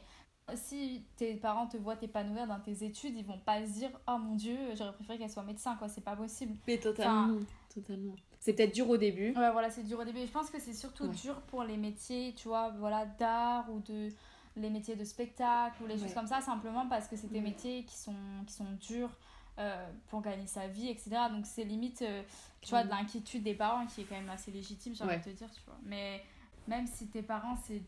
si 0.56 1.04
tes 1.16 1.36
parents 1.36 1.68
te 1.68 1.78
voient 1.78 1.96
t'épanouir 1.96 2.48
dans 2.48 2.60
tes 2.60 2.84
études, 2.84 3.16
ils 3.18 3.26
vont 3.26 3.40
pas 3.40 3.66
se 3.66 3.72
dire 3.74 3.90
Oh 4.08 4.18
mon 4.18 4.36
dieu, 4.36 4.58
j'aurais 4.76 4.94
préféré 4.94 5.18
qu'elle 5.20 5.30
soit 5.30 5.44
médecin, 5.44 5.76
quoi, 5.76 5.88
c'est 5.88 6.02
pas 6.04 6.16
possible. 6.16 6.56
Mais 6.68 6.78
totalement, 6.78 7.40
totalement. 7.74 8.16
C'est 8.40 8.54
peut-être 8.54 8.74
dur 8.74 8.90
au 8.90 8.98
début. 8.98 9.34
Ouais, 9.38 9.52
voilà, 9.52 9.70
c'est 9.70 9.84
dur 9.84 10.00
au 10.00 10.04
début. 10.06 10.22
Je 10.26 10.32
pense 10.32 10.50
que 10.50 10.60
c'est 10.60 10.74
surtout 10.74 11.06
Ouais. 11.08 11.16
dur 11.16 11.42
pour 11.44 11.64
les 11.64 11.78
métiers, 11.78 12.34
tu 12.36 12.48
vois, 12.48 12.70
voilà, 12.72 13.06
d'art 13.06 13.70
ou 13.72 13.80
de 13.82 14.10
les 14.56 14.70
métiers 14.70 14.96
de 14.96 15.04
spectacle 15.04 15.82
ou 15.84 15.88
les 15.88 15.96
Ouais. 15.96 16.00
choses 16.02 16.14
comme 16.14 16.28
ça, 16.28 16.42
simplement 16.42 16.88
parce 16.88 17.08
que 17.08 17.16
c'est 17.16 17.32
des 17.32 17.42
métiers 17.42 17.84
qui 17.86 17.98
sont, 17.98 18.16
qui 18.48 18.54
sont 18.54 18.72
durs 18.80 19.16
euh, 19.60 19.90
pour 20.08 20.22
gagner 20.22 20.48
sa 20.48 20.68
vie, 20.68 20.88
etc. 20.90 21.30
Donc 21.32 21.46
c'est 21.46 21.66
limite, 21.66 22.02
euh, 22.02 22.24
tu 22.62 22.70
vois, 22.70 22.84
de 22.84 22.90
l'inquiétude 22.90 23.44
des 23.44 23.54
parents 23.56 23.86
qui 23.86 24.02
est 24.02 24.04
quand 24.06 24.16
même 24.16 24.30
assez 24.30 24.52
légitime, 24.52 24.96
j'ai 24.96 25.04
envie 25.04 25.18
de 25.18 25.24
te 25.24 25.30
dire, 25.30 25.52
tu 25.52 25.62
vois. 25.66 25.78
Mais 25.84 26.24
même 26.68 26.88
si 26.88 27.08
tes 27.10 27.22
parents, 27.22 27.56
c'est 27.68 27.82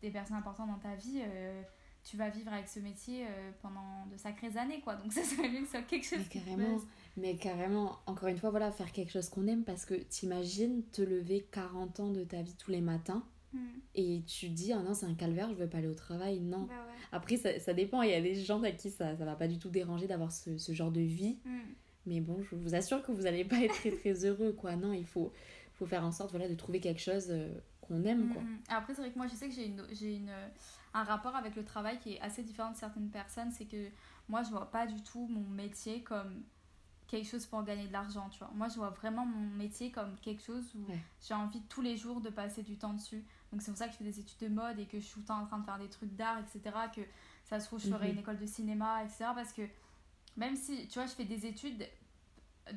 des 0.00 0.10
personnes 0.10 0.36
importantes 0.36 0.68
dans 0.68 0.78
ta 0.78 0.94
vie, 0.94 1.20
euh, 1.24 1.62
tu 2.08 2.16
vas 2.16 2.28
vivre 2.30 2.52
avec 2.52 2.68
ce 2.68 2.78
métier 2.78 3.26
euh, 3.26 3.50
pendant 3.60 4.06
de 4.12 4.16
sacrées 4.16 4.56
années, 4.56 4.80
quoi. 4.80 4.94
Donc 4.94 5.12
ça 5.12 5.24
serait 5.24 5.48
mieux 5.50 5.60
que 5.60 5.64
ce 5.66 5.72
soit 5.72 5.82
quelque 5.82 6.06
chose 6.06 6.18
Mais 6.20 6.24
qui 6.28 6.38
carrément, 6.40 6.78
mais 7.16 7.36
carrément, 7.36 7.98
encore 8.06 8.28
une 8.28 8.38
fois, 8.38 8.50
voilà, 8.50 8.70
faire 8.70 8.92
quelque 8.92 9.10
chose 9.10 9.28
qu'on 9.28 9.46
aime 9.48 9.64
parce 9.64 9.84
que 9.84 9.94
t'imagines 9.94 10.82
te 10.92 11.02
lever 11.02 11.46
40 11.50 12.00
ans 12.00 12.10
de 12.10 12.22
ta 12.24 12.40
vie 12.42 12.54
tous 12.54 12.70
les 12.70 12.80
matins 12.80 13.24
Hmm. 13.52 13.58
et 13.94 14.22
tu 14.26 14.48
te 14.48 14.52
dis, 14.54 14.72
ah 14.72 14.80
non, 14.82 14.92
c'est 14.92 15.06
un 15.06 15.14
calvaire, 15.14 15.48
je 15.50 15.54
veux 15.54 15.68
pas 15.68 15.78
aller 15.78 15.86
au 15.86 15.94
travail, 15.94 16.40
non. 16.40 16.62
Bah 16.62 16.74
ouais. 16.74 16.92
Après, 17.12 17.36
ça, 17.36 17.58
ça 17.60 17.72
dépend, 17.74 18.02
il 18.02 18.10
y 18.10 18.14
a 18.14 18.20
des 18.20 18.34
gens 18.34 18.60
à 18.64 18.72
qui 18.72 18.90
ça, 18.90 19.16
ça 19.16 19.24
va 19.24 19.36
pas 19.36 19.46
du 19.46 19.58
tout 19.58 19.70
déranger 19.70 20.08
d'avoir 20.08 20.32
ce, 20.32 20.58
ce 20.58 20.72
genre 20.72 20.90
de 20.90 21.00
vie, 21.00 21.38
Hmm. 21.44 21.60
mais 22.06 22.20
bon, 22.20 22.42
je 22.42 22.56
vous 22.56 22.74
assure 22.74 23.02
que 23.02 23.12
vous 23.12 23.24
allez 23.24 23.44
pas 23.44 23.60
être 23.62 23.72
très 23.74 23.92
très 23.92 24.24
heureux, 24.24 24.52
quoi. 24.52 24.74
Non, 24.74 24.92
il 24.92 25.06
faut, 25.06 25.32
faut 25.74 25.86
faire 25.86 26.04
en 26.04 26.10
sorte, 26.10 26.32
voilà, 26.32 26.48
de 26.48 26.54
trouver 26.56 26.80
quelque 26.80 27.00
chose 27.00 27.28
euh, 27.30 27.48
qu'on 27.82 28.04
aime, 28.04 28.30
quoi. 28.32 28.42
Mhm. 28.42 28.58
Après, 28.68 28.94
c'est 28.94 29.00
vrai 29.02 29.12
que 29.12 29.16
moi, 29.16 29.28
je 29.28 29.34
sais 29.36 29.48
que 29.48 29.54
j'ai 29.54 29.66
une, 29.66 29.82
j'ai 29.92 30.16
une, 30.16 30.32
un 30.96 31.04
rapport 31.04 31.36
avec 31.36 31.56
le 31.56 31.64
travail 31.64 31.98
qui 31.98 32.14
est 32.14 32.20
assez 32.20 32.42
différent 32.42 32.70
de 32.70 32.76
certaines 32.76 33.10
personnes. 33.10 33.50
C'est 33.52 33.66
que 33.66 33.90
moi, 34.28 34.42
je 34.42 34.50
vois 34.50 34.70
pas 34.70 34.86
du 34.86 35.02
tout 35.02 35.26
mon 35.28 35.46
métier 35.48 36.02
comme 36.02 36.42
quelque 37.06 37.28
chose 37.28 37.46
pour 37.46 37.62
gagner 37.62 37.86
de 37.86 37.92
l'argent, 37.92 38.28
tu 38.30 38.38
vois. 38.40 38.50
Moi, 38.54 38.68
je 38.68 38.76
vois 38.76 38.90
vraiment 38.90 39.24
mon 39.24 39.46
métier 39.56 39.92
comme 39.92 40.16
quelque 40.20 40.42
chose 40.42 40.74
où 40.74 40.90
Ouais. 40.90 40.98
j'ai 41.20 41.34
envie 41.34 41.62
tous 41.62 41.82
les 41.82 41.96
jours 41.96 42.20
de 42.20 42.30
passer 42.30 42.62
du 42.62 42.76
temps 42.78 42.94
dessus. 42.94 43.24
Donc, 43.52 43.62
c'est 43.62 43.70
pour 43.70 43.78
ça 43.78 43.86
que 43.86 43.92
je 43.92 43.98
fais 43.98 44.04
des 44.04 44.18
études 44.18 44.40
de 44.40 44.48
mode 44.54 44.78
et 44.78 44.86
que 44.86 44.98
je 44.98 45.04
suis 45.04 45.14
tout 45.14 45.20
le 45.20 45.26
temps 45.26 45.40
en 45.40 45.46
train 45.46 45.58
de 45.58 45.64
faire 45.64 45.78
des 45.78 45.88
trucs 45.88 46.14
d'art, 46.16 46.38
etc. 46.40 46.74
Que 46.94 47.02
ça 47.44 47.60
se 47.60 47.66
trouve, 47.66 47.80
je 47.80 47.86
ferai 47.88 48.06
Mhm. 48.06 48.12
une 48.14 48.18
école 48.18 48.38
de 48.38 48.46
cinéma, 48.46 49.04
etc. 49.04 49.26
Parce 49.34 49.52
que 49.52 49.62
même 50.36 50.56
si, 50.56 50.88
tu 50.88 50.98
vois, 50.98 51.06
je 51.06 51.12
fais 51.14 51.24
des 51.24 51.46
études 51.46 51.86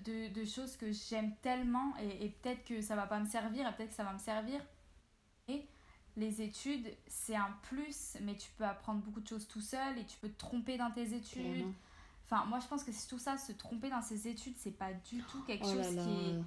de, 0.06 0.32
de 0.32 0.46
choses 0.46 0.78
que 0.78 0.92
j'aime 0.92 1.36
tellement 1.42 1.94
et, 1.98 2.26
et 2.26 2.30
peut-être 2.30 2.64
que 2.66 2.82
ça 2.82 2.96
va 2.96 3.08
pas 3.08 3.20
me 3.20 3.26
servir 3.26 3.68
et 3.68 3.76
peut-être 3.76 3.90
que 3.90 3.96
ça 3.96 4.04
va 4.04 4.14
me 4.14 4.20
servir. 4.20 4.62
Et 5.48 5.66
les 6.20 6.42
études, 6.42 6.88
c'est 7.08 7.36
un 7.36 7.56
plus, 7.64 8.18
mais 8.22 8.36
tu 8.36 8.50
peux 8.58 8.66
apprendre 8.66 9.02
beaucoup 9.02 9.22
de 9.22 9.28
choses 9.28 9.48
tout 9.48 9.62
seul 9.62 9.98
et 9.98 10.06
tu 10.06 10.18
peux 10.20 10.30
te 10.30 10.38
tromper 10.38 10.78
dans 10.78 10.92
tes 10.92 11.14
études. 11.14 11.66
Enfin, 12.26 12.46
moi, 12.46 12.60
je 12.60 12.68
pense 12.68 12.84
que 12.84 12.92
c'est 12.92 13.08
tout 13.08 13.18
ça, 13.18 13.38
se 13.38 13.52
tromper 13.54 13.90
dans 13.90 14.02
ses 14.02 14.28
études, 14.28 14.54
c'est 14.58 14.78
pas 14.78 14.94
du 14.94 15.18
tout 15.24 15.42
quelque 15.44 15.66
Oh 15.66 15.74
là 15.76 15.84
chose 15.84 15.96
là, 15.96 16.04
qui, 16.04 16.10
est, 16.12 16.40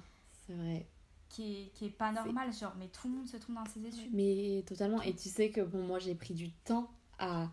c'est 0.47 0.53
vrai. 0.53 0.87
qui, 1.29 1.53
est, 1.53 1.71
qui 1.73 1.85
est 1.85 1.89
pas 1.89 2.11
normal. 2.11 2.53
Genre, 2.53 2.73
mais 2.77 2.87
tout 2.87 3.09
le 3.09 3.15
monde 3.15 3.27
se 3.27 3.37
trompe 3.37 3.55
dans 3.57 3.65
ses 3.65 3.85
études. 3.85 4.13
Mais 4.13 4.63
totalement. 4.65 5.01
Et 5.01 5.13
tu 5.13 5.27
sais 5.27 5.49
que 5.49 5.61
bon, 5.61 5.83
moi 5.85 5.99
j'ai 5.99 6.15
pris 6.15 6.33
du 6.33 6.51
temps 6.51 6.89
à 7.19 7.49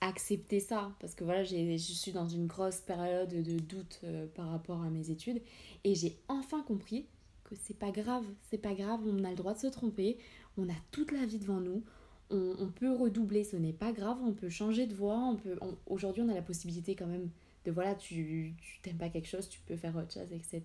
accepter 0.00 0.60
ça 0.60 0.92
parce 1.00 1.14
que 1.14 1.24
voilà, 1.24 1.44
j'ai, 1.44 1.78
je 1.78 1.92
suis 1.92 2.12
dans 2.12 2.28
une 2.28 2.46
grosse 2.46 2.80
période 2.80 3.30
de 3.30 3.58
doute 3.58 4.00
euh, 4.04 4.26
par 4.34 4.50
rapport 4.50 4.82
à 4.82 4.90
mes 4.90 5.10
études 5.10 5.40
et 5.84 5.94
j'ai 5.94 6.18
enfin 6.28 6.62
compris 6.62 7.06
que 7.44 7.54
c'est 7.54 7.78
pas 7.78 7.90
grave, 7.92 8.24
c'est 8.50 8.58
pas 8.58 8.74
grave, 8.74 9.00
on 9.04 9.22
a 9.24 9.30
le 9.30 9.36
droit 9.36 9.54
de 9.54 9.58
se 9.60 9.66
tromper, 9.68 10.18
on 10.58 10.68
a 10.68 10.74
toute 10.90 11.12
la 11.12 11.24
vie 11.26 11.38
devant 11.38 11.60
nous. 11.60 11.82
On, 12.30 12.54
on 12.58 12.68
peut 12.68 12.92
redoubler, 12.94 13.44
ce 13.44 13.56
n'est 13.56 13.72
pas 13.72 13.92
grave, 13.92 14.18
on 14.24 14.32
peut 14.32 14.48
changer 14.48 14.86
de 14.86 14.94
voie, 14.94 15.18
on 15.18 15.36
peut 15.36 15.56
on- 15.60 15.76
aujourd'hui 15.86 16.22
on 16.22 16.28
a 16.28 16.34
la 16.34 16.42
possibilité 16.42 16.94
quand 16.94 17.06
même 17.06 17.28
de 17.64 17.70
voilà, 17.70 17.94
tu, 17.94 18.54
tu 18.60 18.80
t'aimes 18.80 18.96
pas 18.98 19.08
quelque 19.10 19.28
chose, 19.28 19.48
tu 19.48 19.60
peux 19.66 19.76
faire 19.76 19.94
autre 19.96 20.12
chose, 20.12 20.32
etc. 20.32 20.62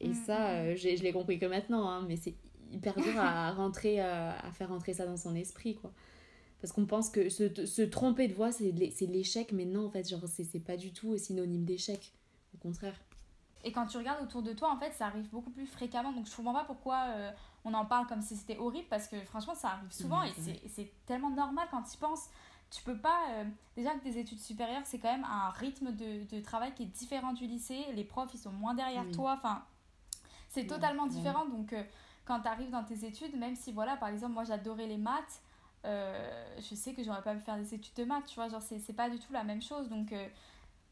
Et 0.00 0.08
Mm, 0.08 0.14
ça, 0.14 0.38
mm, 0.38 0.54
euh, 0.56 0.76
j'ai- 0.76 0.96
je 0.96 1.02
l'ai 1.02 1.12
compris 1.12 1.38
que 1.38 1.46
maintenant, 1.46 1.88
hein, 1.88 2.04
mais 2.08 2.16
c'est 2.16 2.34
hyper 2.72 2.94
dur 2.96 3.16
à 3.18 3.52
rentrer, 3.52 4.00
euh, 4.02 4.30
à 4.32 4.50
faire 4.52 4.68
rentrer 4.70 4.94
ça 4.94 5.04
dans 5.06 5.16
son 5.16 5.34
esprit, 5.34 5.74
quoi. 5.76 5.92
Parce 6.60 6.72
qu'on 6.72 6.86
pense 6.86 7.10
que 7.10 7.28
se, 7.28 7.66
se 7.66 7.82
tromper 7.82 8.26
de 8.28 8.34
voix, 8.34 8.50
c'est 8.52 8.72
de 8.72 9.12
l'échec, 9.12 9.52
mais 9.52 9.64
non, 9.64 9.86
en 9.86 9.90
fait, 9.90 10.08
genre, 10.08 10.26
c'est 10.26 10.44
c'est 10.44 10.60
pas 10.60 10.76
du 10.76 10.92
tout 10.92 11.16
synonyme 11.18 11.64
d'échec. 11.64 12.12
Au 12.54 12.58
contraire. 12.58 12.98
Et 13.64 13.72
quand 13.72 13.86
tu 13.86 13.96
regardes 13.98 14.22
autour 14.22 14.42
de 14.42 14.52
toi, 14.52 14.70
en 14.72 14.76
fait, 14.78 14.92
ça 14.92 15.06
arrive 15.06 15.28
beaucoup 15.30 15.50
plus 15.50 15.66
fréquemment. 15.66 16.12
Donc, 16.12 16.26
je 16.26 16.34
comprends 16.36 16.54
pas 16.54 16.64
pourquoi 16.64 17.04
euh, 17.08 17.32
on 17.64 17.74
en 17.74 17.84
parle 17.84 18.06
comme 18.06 18.22
si 18.22 18.36
c'était 18.36 18.56
horrible, 18.56 18.86
parce 18.88 19.08
que 19.08 19.20
franchement, 19.24 19.54
ça 19.54 19.70
arrive 19.70 19.90
souvent 19.92 20.22
et 20.22 20.32
c'est 20.44 20.68
c'est- 20.68 20.92
tellement 21.06 21.30
normal 21.30 21.66
quand 21.70 21.82
tu 21.82 21.94
y 21.94 21.96
penses. 21.98 22.28
Tu 22.70 22.82
peux 22.82 22.96
pas. 22.98 23.18
euh, 23.30 23.44
déjà 23.76 23.94
que 23.94 24.04
des 24.04 24.18
études 24.18 24.38
supérieures, 24.40 24.82
c'est 24.84 24.98
quand 24.98 25.10
même 25.10 25.24
un 25.24 25.50
rythme 25.50 25.90
de, 25.92 26.24
de 26.24 26.40
travail 26.40 26.72
qui 26.74 26.84
est 26.84 26.86
différent 26.86 27.32
du 27.32 27.46
lycée. 27.46 27.84
Les 27.94 28.04
profs, 28.04 28.32
ils 28.34 28.38
sont 28.38 28.52
moins 28.52 28.74
derrière 28.74 29.04
toi. 29.12 29.34
Enfin, 29.38 29.64
c'est 30.48 30.62
totalement 30.68 31.06
différent. 31.10 31.46
Donc, 31.46 31.72
euh, 31.72 31.82
quand 32.26 32.40
tu 32.40 32.48
arrives 32.48 32.70
dans 32.70 32.84
tes 32.84 33.04
études, 33.06 33.36
même 33.36 33.56
si, 33.56 33.72
voilà, 33.72 33.96
par 33.96 34.08
exemple, 34.10 34.34
moi, 34.34 34.44
j'adorais 34.44 34.86
les 34.86 34.98
maths, 34.98 35.42
je 35.84 36.74
sais 36.74 36.92
que 36.92 37.02
j'aurais 37.02 37.22
pas 37.22 37.34
pu 37.34 37.40
faire 37.40 37.56
des 37.56 37.74
études 37.74 37.94
de 37.94 38.04
maths, 38.04 38.26
tu 38.26 38.34
vois. 38.34 38.48
Genre, 38.48 38.60
c'est 38.62 38.78
c'est 38.78 38.92
pas 38.92 39.08
du 39.10 39.18
tout 39.18 39.32
la 39.32 39.42
même 39.44 39.62
chose. 39.62 39.88
Donc. 39.88 40.12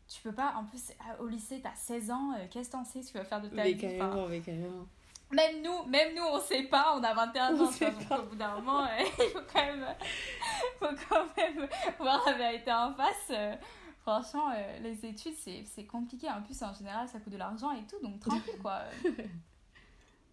Tu 0.08 0.22
peux 0.22 0.32
pas, 0.32 0.54
en 0.56 0.64
plus, 0.64 0.92
à- 1.00 1.20
au 1.20 1.26
lycée, 1.26 1.60
t'as 1.62 1.74
16 1.74 2.10
ans, 2.10 2.32
euh, 2.34 2.46
qu'est-ce 2.50 2.68
que 2.68 2.72
t'en 2.72 2.84
sais, 2.84 3.02
ce 3.02 3.08
que 3.08 3.12
tu 3.12 3.18
vas 3.18 3.24
faire 3.24 3.40
de 3.40 3.48
ta 3.48 3.56
Mais 3.56 3.72
vie 3.72 3.86
Enfin, 3.86 3.98
carrément, 4.10 4.28
mais 4.28 4.40
carrément. 4.40 4.86
même 5.32 5.62
nous, 5.62 5.82
même 5.86 6.14
nous, 6.14 6.22
on 6.22 6.40
sait 6.40 6.62
pas, 6.64 6.94
on 6.96 7.02
a 7.02 7.12
21 7.14 7.54
On 7.56 7.64
ans, 7.64 7.70
sait 7.72 7.90
pas. 8.08 8.20
au 8.20 8.26
bout 8.26 8.36
d'un 8.36 8.54
moment, 8.56 8.84
euh, 8.84 8.88
il 9.18 9.30
faut 9.30 9.38
quand 9.52 9.64
même, 9.64 9.86
faut 10.78 10.86
quand 11.08 11.26
même 11.36 11.68
voir 11.98 12.22
la 12.26 12.32
vérité 12.34 12.72
en 12.72 12.94
face. 12.94 13.30
euh, 13.30 13.54
Franchement, 14.02 14.52
les 14.82 15.04
études, 15.04 15.34
c'est 15.34 15.84
compliqué. 15.84 16.30
En 16.30 16.40
plus, 16.40 16.62
en 16.62 16.72
général, 16.72 17.08
ça 17.08 17.18
coûte 17.18 17.32
de 17.32 17.38
l'argent 17.38 17.72
et 17.72 17.84
tout, 17.86 17.98
donc 18.00 18.20
tranquille, 18.20 18.56
quoi. 18.62 18.82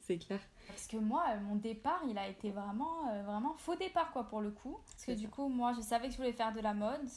C'est 0.01 0.17
clair. 0.17 0.39
Parce 0.67 0.85
que 0.85 0.97
moi, 0.97 1.23
mon 1.43 1.55
départ, 1.55 2.01
il 2.07 2.17
a 2.17 2.27
été 2.27 2.51
vraiment, 2.51 3.05
vraiment 3.23 3.53
faux 3.55 3.75
départ, 3.75 4.11
quoi, 4.11 4.25
pour 4.25 4.41
le 4.41 4.51
coup. 4.51 4.77
Parce 4.85 5.05
que 5.05 5.11
du 5.13 5.27
coup, 5.29 5.47
moi, 5.47 5.73
je 5.73 5.81
savais 5.81 6.07
que 6.07 6.11
je 6.13 6.17
voulais 6.17 6.33
faire 6.33 6.53
de 6.53 6.59
la 6.59 6.73
mode. 6.73 7.07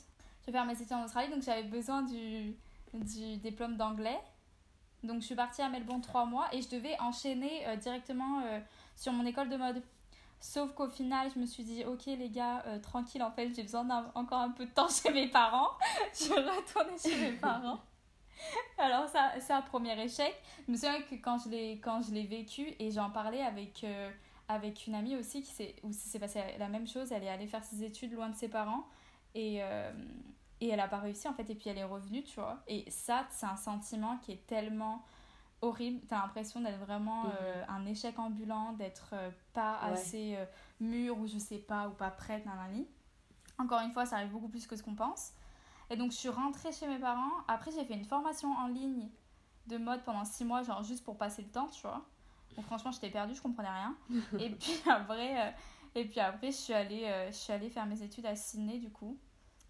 Je 0.46 0.52
vais 0.52 0.58
faire 0.58 0.66
mes 0.66 0.74
études 0.80 0.92
en 0.92 1.04
Australie, 1.04 1.28
donc 1.32 1.42
j'avais 1.42 1.64
besoin 1.64 2.02
du, 2.02 2.54
du 2.94 3.36
diplôme 3.38 3.76
d'anglais. 3.76 4.20
Donc, 5.02 5.20
je 5.20 5.26
suis 5.26 5.34
partie 5.34 5.60
à 5.60 5.68
Melbourne 5.68 6.00
trois 6.00 6.24
mois 6.24 6.46
et 6.52 6.62
je 6.62 6.68
devais 6.68 6.98
enchaîner 7.00 7.66
euh, 7.66 7.76
directement 7.76 8.42
euh, 8.44 8.60
sur 8.94 9.12
mon 9.12 9.26
école 9.26 9.48
de 9.48 9.56
mode. 9.56 9.82
Sauf 10.40 10.72
qu'au 10.74 10.88
final, 10.88 11.28
je 11.34 11.40
me 11.40 11.46
suis 11.46 11.64
dit, 11.64 11.84
ok 11.84 12.06
les 12.06 12.30
gars, 12.30 12.62
euh, 12.66 12.78
tranquille, 12.78 13.22
en 13.22 13.30
fait, 13.32 13.52
j'ai 13.54 13.62
besoin 13.62 13.84
d'un- 13.84 14.10
encore 14.14 14.38
un 14.40 14.50
peu 14.50 14.66
de 14.66 14.70
temps 14.70 14.88
chez 15.02 15.12
mes 15.12 15.28
parents. 15.28 15.70
je 16.14 16.30
retournais 16.32 16.96
chez 16.98 17.18
mes 17.32 17.36
parents. 17.38 17.80
Alors 18.78 19.08
ça, 19.08 19.32
c'est 19.40 19.52
un 19.52 19.62
premier 19.62 20.00
échec. 20.00 20.34
Je 20.66 20.70
me 20.72 20.76
souviens 20.76 21.00
que 21.02 21.14
quand 21.16 21.38
je 21.38 21.48
l'ai, 21.48 21.80
quand 21.80 22.02
je 22.02 22.12
l'ai 22.12 22.24
vécu 22.26 22.74
et 22.78 22.90
j'en 22.92 23.10
parlais 23.10 23.42
avec, 23.42 23.84
avec 24.48 24.86
une 24.86 24.94
amie 24.94 25.16
aussi 25.16 25.42
qui 25.42 25.50
s'est, 25.50 25.74
où 25.82 25.90
s'est 25.92 26.18
passé 26.18 26.42
la 26.58 26.68
même 26.68 26.86
chose, 26.86 27.10
elle 27.12 27.24
est 27.24 27.30
allée 27.30 27.46
faire 27.46 27.64
ses 27.64 27.82
études 27.82 28.12
loin 28.12 28.28
de 28.28 28.36
ses 28.36 28.48
parents 28.48 28.84
et, 29.34 29.62
et 30.60 30.68
elle 30.68 30.80
a 30.80 30.88
pas 30.88 30.98
réussi 30.98 31.28
en 31.28 31.34
fait 31.34 31.48
et 31.50 31.54
puis 31.54 31.68
elle 31.70 31.78
est 31.78 31.84
revenue, 31.84 32.22
tu 32.24 32.40
vois. 32.40 32.62
Et 32.66 32.90
ça, 32.90 33.26
c'est 33.30 33.46
un 33.46 33.56
sentiment 33.56 34.18
qui 34.18 34.32
est 34.32 34.46
tellement 34.46 35.04
horrible. 35.62 36.00
T'as 36.08 36.20
l'impression 36.22 36.60
d'être 36.60 36.78
vraiment 36.80 37.24
Mhm. 37.24 37.32
euh, 37.40 37.64
un 37.68 37.86
échec 37.86 38.18
ambulant, 38.18 38.72
d'être 38.72 39.10
euh, 39.14 39.30
pas 39.52 39.78
Ouais. 39.82 39.92
assez 39.92 40.36
euh, 40.36 40.44
mûr 40.80 41.18
ou 41.18 41.26
je 41.26 41.38
sais 41.38 41.58
pas, 41.58 41.88
ou 41.88 41.92
pas 41.92 42.10
prête, 42.10 42.44
nanani. 42.46 42.86
Encore 43.58 43.80
une 43.80 43.92
fois, 43.92 44.04
ça 44.06 44.16
arrive 44.16 44.30
beaucoup 44.32 44.48
plus 44.48 44.66
que 44.66 44.76
ce 44.76 44.82
qu'on 44.82 44.94
pense. 44.94 45.32
Et 45.88 45.96
donc, 45.96 46.10
je 46.12 46.16
suis 46.16 46.28
rentrée 46.28 46.72
chez 46.72 46.86
mes 46.86 46.98
parents. 46.98 47.30
Après, 47.48 47.70
j'ai 47.70 47.84
fait 47.84 47.94
une 47.94 48.04
formation 48.04 48.52
en 48.52 48.66
ligne 48.66 49.08
de 49.66 49.78
mode 49.78 50.02
pendant 50.04 50.24
six 50.24 50.44
mois, 50.44 50.62
genre 50.62 50.82
juste 50.82 51.04
pour 51.04 51.16
passer 51.16 51.42
le 51.42 51.48
temps, 51.48 51.68
tu 51.68 51.80
vois. 51.82 52.04
Donc, 52.56 52.66
franchement, 52.66 52.92
j'étais 52.92 53.10
perdue, 53.10 53.34
je 53.34 53.42
comprenais 53.42 53.70
rien. 53.70 53.96
et 54.38 54.50
puis 54.50 54.80
après, 54.88 55.48
euh, 55.48 55.50
et 55.94 56.04
puis 56.06 56.20
après 56.20 56.50
je, 56.50 56.56
suis 56.56 56.74
allée, 56.74 57.10
je 57.28 57.36
suis 57.36 57.52
allée 57.52 57.70
faire 57.70 57.86
mes 57.86 58.02
études 58.02 58.26
à 58.26 58.36
Sydney, 58.36 58.78
du 58.78 58.90
coup. 58.90 59.18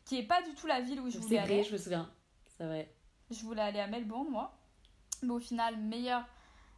Qui 0.06 0.18
est 0.18 0.22
pas 0.26 0.40
du 0.42 0.54
tout 0.54 0.66
la 0.66 0.80
ville 0.80 1.00
où 1.00 1.10
je 1.10 1.18
voulais 1.18 1.36
C'est 1.36 1.38
aller. 1.42 1.54
vrai, 1.56 1.64
je 1.64 1.72
me 1.72 1.78
souviens. 1.78 2.10
C'est 2.56 2.64
vrai. 2.64 2.90
Je 3.30 3.42
voulais 3.42 3.60
aller 3.62 3.80
à 3.80 3.88
Melbourne, 3.88 4.28
moi. 4.30 4.56
Mais 5.22 5.32
au 5.32 5.40
final, 5.40 5.76
meilleure, 5.76 6.25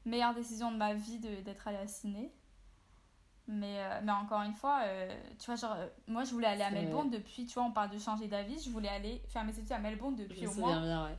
meilleure 0.05 0.35
décision 0.35 0.73
de 0.73 0.77
ma 0.77 0.95
vie 0.95 1.19
d'être 1.19 1.69
allée 1.69 1.77
à 1.79 1.87
Sydney. 1.87 2.33
Mais, 3.47 3.79
euh, 3.79 4.01
mais 4.03 4.13
encore 4.13 4.43
une 4.43 4.53
fois, 4.55 4.81
euh, 4.85 5.15
tu 5.39 5.47
vois, 5.47 5.57
genre, 5.57 5.73
euh, 5.73 5.89
moi 6.07 6.25
je 6.25 6.33
voulais 6.33 6.49
aller 6.49 6.63
à 6.63 6.71
Melbourne 6.71 7.09
depuis, 7.09 7.47
tu 7.47 7.55
vois, 7.55 7.65
on 7.65 7.73
parle 7.73 7.89
de 7.89 7.99
changer 7.99 8.29
d'avis, 8.29 8.63
je 8.63 8.69
voulais 8.69 8.91
aller 8.91 9.23
faire 9.29 9.43
mes 9.43 9.53
études 9.53 9.73
à 9.73 9.79
Melbourne 9.79 10.17
depuis 10.17 10.47
au 10.47 10.53
moins 10.53 10.83
bien, 10.83 11.05
ouais. 11.07 11.17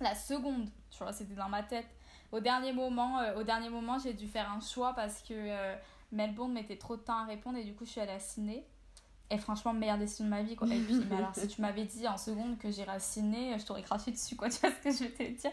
la 0.00 0.14
seconde, 0.14 0.68
tu 0.90 0.98
vois, 0.98 1.14
c'était 1.14 1.32
dans 1.32 1.48
ma 1.48 1.62
tête. 1.62 1.88
Au 2.32 2.40
dernier 2.40 2.74
moment, 2.74 3.20
au 3.34 3.42
dernier 3.44 3.70
moment 3.70 3.98
j'ai 3.98 4.12
dû 4.12 4.28
faire 4.28 4.52
un 4.52 4.60
choix 4.60 4.92
parce 4.92 5.22
que 5.22 5.74
Melbourne 6.12 6.52
mettait 6.52 6.76
trop 6.76 6.96
de 6.98 7.02
temps 7.02 7.16
à 7.16 7.24
répondre 7.24 7.56
et 7.56 7.64
du 7.64 7.74
coup 7.74 7.86
je 7.86 7.92
suis 7.92 8.00
allée 8.02 8.12
à 8.12 8.20
Sydney. 8.20 8.66
Et 9.30 9.38
franchement, 9.38 9.72
meilleure 9.72 9.98
décision 9.98 10.24
de 10.24 10.30
ma 10.30 10.42
vie, 10.42 10.56
quoi. 10.56 10.68
Et 10.74 10.80
puis, 10.80 11.04
mais 11.08 11.16
alors, 11.16 11.34
si 11.34 11.46
tu 11.48 11.60
m'avais 11.60 11.84
dit 11.84 12.06
en 12.08 12.16
seconde 12.18 12.58
que 12.58 12.70
j'irais 12.70 12.92
à 12.92 13.00
Sydney, 13.00 13.58
je 13.58 13.64
t'aurais 13.64 13.82
craché 13.82 14.10
dessus, 14.10 14.36
quoi. 14.36 14.48
Tu 14.50 14.58
vois 14.60 14.70
ce 14.72 14.80
que 14.82 14.90
je 14.90 15.04
vais 15.04 15.10
te 15.34 15.40
dire 15.40 15.52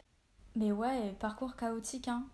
Mais 0.56 0.74
ouais, 0.74 1.14
parcours 1.20 1.56
chaotique, 1.56 2.10
hein. 2.10 2.28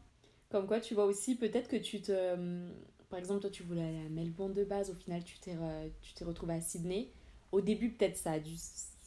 Comme 0.50 0.68
quoi, 0.68 0.80
tu 0.80 0.94
vois 0.94 1.06
aussi, 1.06 1.36
peut-être 1.36 1.68
que 1.68 1.78
tu 1.78 2.02
te. 2.02 2.34
hum, 2.34 2.72
Par 3.10 3.20
exemple, 3.20 3.42
toi, 3.42 3.50
tu 3.50 3.64
voulais 3.64 3.84
aller 3.84 4.06
à 4.06 4.10
Melbourne 4.10 4.54
de 4.54 4.64
base, 4.64 4.90
au 4.92 4.96
final, 4.96 5.24
tu 5.24 5.40
t'es 5.40 5.56
re- 5.56 5.92
tu 6.02 6.14
t'es 6.14 6.26
retrouvé 6.26 6.56
à 6.56 6.62
Sydney. 6.62 7.12
Au 7.52 7.62
début, 7.62 7.92
peut-être 7.92 8.18
ça 8.18 8.34
a 8.34 8.40
dû 8.40 8.56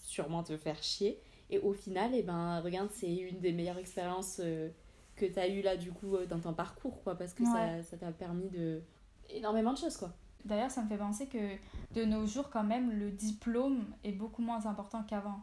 sûrement 0.04 0.42
te 0.42 0.56
faire 0.56 0.82
chier. 0.82 1.20
Et 1.50 1.58
au 1.58 1.72
final, 1.72 2.12
eh 2.14 2.22
ben, 2.22 2.60
regarde, 2.60 2.90
c'est 2.92 3.12
une 3.14 3.40
des 3.40 3.52
meilleures 3.52 3.78
expériences 3.78 4.40
euh, 4.44 4.68
que 5.16 5.26
tu 5.26 5.38
as 5.38 5.48
eues 5.48 5.62
là, 5.62 5.76
du 5.76 5.92
coup, 5.92 6.16
euh, 6.16 6.26
dans 6.26 6.40
ton 6.40 6.52
parcours, 6.54 7.02
quoi, 7.02 7.14
parce 7.16 7.34
que 7.34 7.44
Ouais. 7.44 7.46
ça 7.46 7.82
ça 7.82 7.96
t'a 7.96 8.12
permis 8.12 8.48
de. 8.50 8.82
énormément 9.30 9.72
de 9.72 9.78
choses, 9.78 9.96
quoi. 9.96 10.12
D'ailleurs, 10.46 10.70
ça 10.70 10.82
me 10.82 10.88
fait 10.88 10.96
penser 10.96 11.26
que 11.26 11.56
de 11.94 12.04
nos 12.04 12.26
jours, 12.26 12.50
quand 12.50 12.64
même, 12.64 12.90
le 12.98 13.10
diplôme 13.10 13.84
est 14.04 14.12
beaucoup 14.12 14.42
moins 14.42 14.66
important 14.66 15.02
qu'avant. 15.02 15.40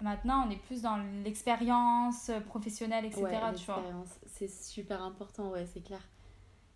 Maintenant, 0.00 0.46
on 0.46 0.50
est 0.50 0.56
plus 0.56 0.82
dans 0.82 0.96
l'expérience 1.24 2.30
professionnelle, 2.46 3.04
etc. 3.04 3.22
Ouais, 3.22 3.54
tu 3.54 3.66
vois. 3.66 3.82
c'est 4.26 4.50
super 4.50 5.02
important, 5.02 5.50
ouais, 5.50 5.66
c'est 5.72 5.82
clair. 5.82 6.00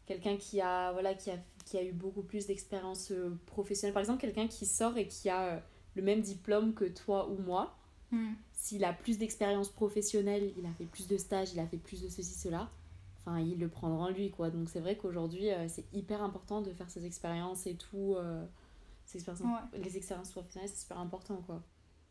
Quelqu'un 0.06 0.36
qui 0.36 0.60
a, 0.60 0.92
voilà, 0.92 1.14
qui 1.14 1.30
a, 1.30 1.36
qui 1.64 1.76
a 1.76 1.82
eu 1.82 1.92
beaucoup 1.92 2.22
plus 2.22 2.46
d'expérience 2.46 3.10
euh, 3.10 3.36
professionnelle. 3.46 3.92
Par 3.92 4.00
exemple, 4.00 4.20
quelqu'un 4.20 4.46
qui 4.46 4.64
sort 4.64 4.96
et 4.96 5.08
qui 5.08 5.28
a 5.28 5.42
euh, 5.42 5.60
le 5.96 6.02
même 6.02 6.20
diplôme 6.20 6.74
que 6.74 6.84
toi 6.84 7.28
ou 7.28 7.36
moi, 7.42 7.76
Hmm. 8.12 8.34
s'il 8.52 8.84
a 8.84 8.92
plus 8.92 9.18
d'expérience 9.18 9.68
professionnelle, 9.68 10.52
il 10.56 10.64
a 10.64 10.72
fait 10.74 10.84
plus 10.84 11.08
de 11.08 11.16
stages, 11.16 11.52
il 11.52 11.58
a 11.58 11.66
fait 11.66 11.76
plus 11.76 12.02
de 12.02 12.08
ceci, 12.08 12.34
cela, 12.38 12.70
enfin, 13.26 13.40
il 13.40 13.58
le 13.58 13.68
prendra 13.68 14.04
en 14.04 14.08
lui, 14.10 14.30
quoi. 14.30 14.50
Donc, 14.50 14.68
c'est 14.68 14.80
vrai 14.80 14.96
qu'aujourd'hui, 14.96 15.50
euh, 15.50 15.66
c'est 15.68 15.84
hyper 15.92 16.22
important 16.22 16.60
de 16.62 16.72
faire 16.72 16.88
ces 16.90 17.04
expériences 17.04 17.66
et 17.66 17.76
tout. 17.76 18.14
euh, 18.16 18.44
ces 19.04 19.18
expériences, 19.18 19.42
Ouais. 19.42 19.78
Les 19.80 19.96
expériences 19.96 20.30
professionnelles, 20.30 20.68
c'est 20.68 20.80
super 20.82 20.98
important, 20.98 21.36
quoi. 21.46 21.62